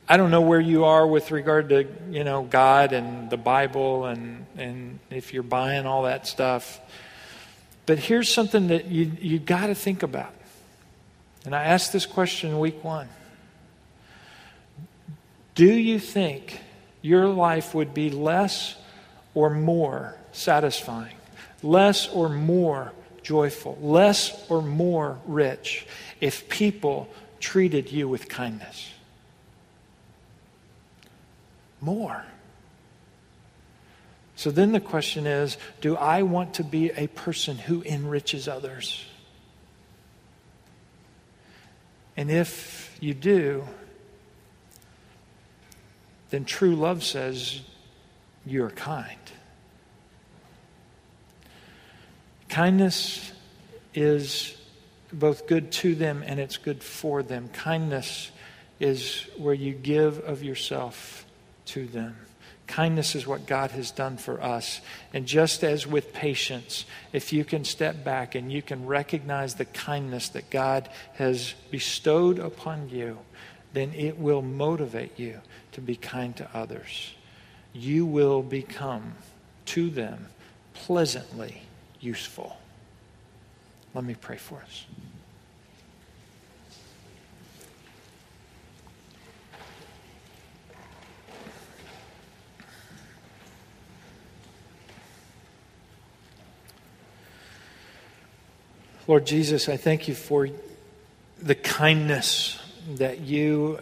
I 0.09 0.17
don't 0.17 0.31
know 0.31 0.41
where 0.41 0.59
you 0.59 0.85
are 0.85 1.05
with 1.05 1.29
regard 1.29 1.69
to, 1.69 1.85
you 2.09 2.23
know, 2.23 2.41
God 2.41 2.93
and 2.93 3.29
the 3.29 3.37
Bible 3.37 4.05
and, 4.05 4.47
and 4.57 4.97
if 5.11 5.35
you're 5.35 5.43
buying 5.43 5.85
all 5.85 6.03
that 6.03 6.25
stuff. 6.25 6.79
But 7.85 7.99
here's 7.99 8.27
something 8.27 8.69
that 8.69 8.87
you, 8.87 9.11
you 9.21 9.37
got 9.37 9.67
to 9.67 9.75
think 9.75 10.01
about. 10.01 10.33
And 11.45 11.55
I 11.55 11.65
asked 11.65 11.93
this 11.93 12.07
question 12.07 12.57
week 12.57 12.83
one. 12.83 13.07
Do 15.53 15.71
you 15.71 15.99
think 15.99 16.59
your 17.03 17.27
life 17.27 17.75
would 17.75 17.93
be 17.93 18.09
less 18.09 18.75
or 19.35 19.51
more 19.51 20.17
satisfying, 20.31 21.14
less 21.65 22.07
or 22.07 22.29
more 22.29 22.93
joyful, 23.23 23.77
less 23.81 24.49
or 24.49 24.61
more 24.61 25.19
rich 25.25 25.87
if 26.21 26.47
people 26.47 27.09
treated 27.39 27.91
you 27.91 28.07
with 28.07 28.29
kindness? 28.29 28.91
More. 31.81 32.23
So 34.35 34.51
then 34.51 34.71
the 34.71 34.79
question 34.79 35.25
is 35.25 35.57
do 35.81 35.95
I 35.95 36.23
want 36.23 36.55
to 36.55 36.63
be 36.63 36.91
a 36.91 37.07
person 37.07 37.57
who 37.57 37.81
enriches 37.83 38.47
others? 38.47 39.03
And 42.17 42.31
if 42.31 42.97
you 43.01 43.13
do, 43.13 43.67
then 46.29 46.45
true 46.45 46.75
love 46.75 47.03
says 47.03 47.61
you're 48.45 48.69
kind. 48.69 49.17
Kindness 52.55 53.33
is 53.93 54.55
both 55.11 55.45
good 55.45 55.73
to 55.73 55.93
them 55.93 56.23
and 56.25 56.39
it's 56.39 56.55
good 56.55 56.81
for 56.81 57.21
them. 57.21 57.49
Kindness 57.49 58.31
is 58.79 59.27
where 59.35 59.53
you 59.53 59.73
give 59.73 60.19
of 60.19 60.41
yourself 60.41 61.25
to 61.65 61.85
them. 61.85 62.15
Kindness 62.65 63.13
is 63.13 63.27
what 63.27 63.45
God 63.45 63.71
has 63.71 63.91
done 63.91 64.15
for 64.15 64.41
us. 64.41 64.79
And 65.13 65.25
just 65.25 65.65
as 65.65 65.85
with 65.85 66.13
patience, 66.13 66.85
if 67.11 67.33
you 67.33 67.43
can 67.43 67.65
step 67.65 68.05
back 68.05 68.35
and 68.35 68.49
you 68.49 68.61
can 68.61 68.85
recognize 68.85 69.55
the 69.55 69.65
kindness 69.65 70.29
that 70.29 70.49
God 70.49 70.87
has 71.15 71.55
bestowed 71.71 72.39
upon 72.39 72.87
you, 72.87 73.17
then 73.73 73.91
it 73.93 74.17
will 74.17 74.41
motivate 74.41 75.19
you 75.19 75.41
to 75.73 75.81
be 75.81 75.97
kind 75.97 76.33
to 76.37 76.47
others. 76.53 77.15
You 77.73 78.05
will 78.05 78.41
become 78.41 79.15
to 79.65 79.89
them 79.89 80.27
pleasantly 80.73 81.63
useful. 81.99 82.57
Let 83.93 84.03
me 84.03 84.15
pray 84.15 84.37
for 84.37 84.57
us. 84.57 84.85
Lord 99.07 99.27
Jesus, 99.27 99.69
I 99.69 99.77
thank 99.77 100.07
you 100.07 100.15
for 100.15 100.49
the 101.39 101.53
kindness 101.53 102.59
that 102.95 103.19
you 103.21 103.79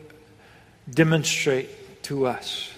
demonstrate 0.90 2.04
to 2.04 2.26
us. 2.26 2.70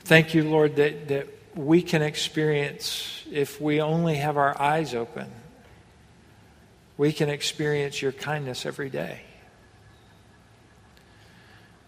Thank 0.00 0.34
you, 0.34 0.42
Lord, 0.42 0.74
that, 0.76 1.06
that 1.08 1.28
we 1.54 1.82
can 1.82 2.02
experience, 2.02 3.24
if 3.30 3.60
we 3.60 3.80
only 3.80 4.16
have 4.16 4.36
our 4.36 4.60
eyes 4.60 4.94
open, 4.94 5.30
we 6.96 7.12
can 7.12 7.28
experience 7.28 8.00
your 8.00 8.12
kindness 8.12 8.64
every 8.66 8.90
day. 8.90 9.20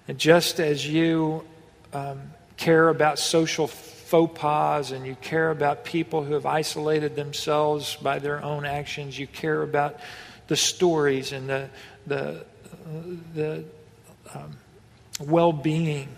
And 0.06 0.18
just 0.18 0.60
as 0.60 0.86
you 0.86 1.44
um, 1.92 2.20
care 2.56 2.88
about 2.88 3.18
social 3.18 3.66
faux 3.66 4.38
pas 4.38 4.90
and 4.90 5.06
you 5.06 5.16
care 5.16 5.50
about 5.50 5.84
people 5.84 6.22
who 6.22 6.34
have 6.34 6.46
isolated 6.46 7.16
themselves 7.16 7.96
by 7.96 8.18
their 8.18 8.42
own 8.42 8.66
actions, 8.66 9.18
you 9.18 9.26
care 9.26 9.62
about 9.62 9.98
the 10.48 10.56
stories 10.56 11.32
and 11.32 11.48
the, 11.48 11.70
the, 12.06 12.44
the 13.34 13.64
um, 14.34 14.56
well 15.20 15.52
being 15.52 16.08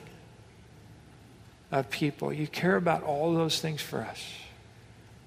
of 1.71 1.91
people. 1.91 2.33
You 2.33 2.47
care 2.47 2.77
about 2.77 3.03
all 3.03 3.35
those 3.35 3.61
things 3.61 3.81
for 3.81 4.01
us. 4.01 4.25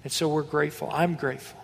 And 0.02 0.12
so 0.12 0.28
we're 0.28 0.42
grateful. 0.42 0.88
I'm 0.92 1.14
grateful. 1.14 1.62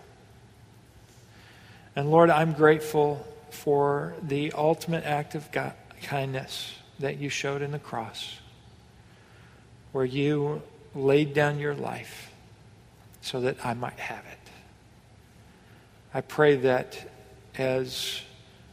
And 1.95 2.11
Lord, 2.11 2.29
I'm 2.29 2.53
grateful 2.53 3.25
for 3.49 4.13
the 4.21 4.51
ultimate 4.51 5.03
act 5.03 5.33
of 5.33 5.51
God, 5.51 5.73
kindness 6.03 6.73
that 6.99 7.17
you 7.17 7.29
showed 7.29 7.61
in 7.61 7.71
the 7.71 7.79
cross, 7.79 8.37
where 9.91 10.05
you 10.05 10.61
laid 10.93 11.33
down 11.33 11.59
your 11.59 11.73
life 11.73 12.31
so 13.21 13.41
that 13.41 13.65
I 13.65 13.73
might 13.73 13.99
have 13.99 14.23
it. 14.31 14.49
I 16.13 16.21
pray 16.21 16.55
that 16.57 17.09
as 17.57 18.21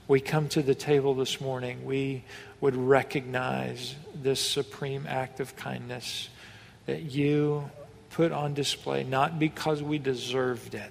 we 0.07 0.21
come 0.21 0.49
to 0.51 0.63
the 0.63 0.75
table 0.75 1.15
this 1.15 1.41
morning, 1.41 1.85
we 1.85 2.25
would 2.65 2.77
recognize 2.77 3.95
this 4.15 4.41
supreme 4.41 5.05
act 5.07 5.39
of 5.39 5.55
kindness 5.55 6.31
that 6.87 7.03
you 7.03 7.71
put 8.09 8.33
on 8.33 8.55
display, 8.55 9.05
not 9.05 9.39
because 9.39 9.83
we 9.83 9.99
deserved 9.99 10.75
it, 10.75 10.91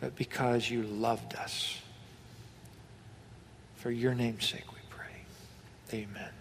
but 0.00 0.16
because 0.16 0.70
you 0.70 0.82
loved 0.82 1.34
us. 1.34 1.78
For 3.74 3.90
your 3.90 4.14
name's 4.14 4.48
sake, 4.48 4.72
we 4.72 4.78
pray. 4.88 5.26
Amen. 5.92 6.35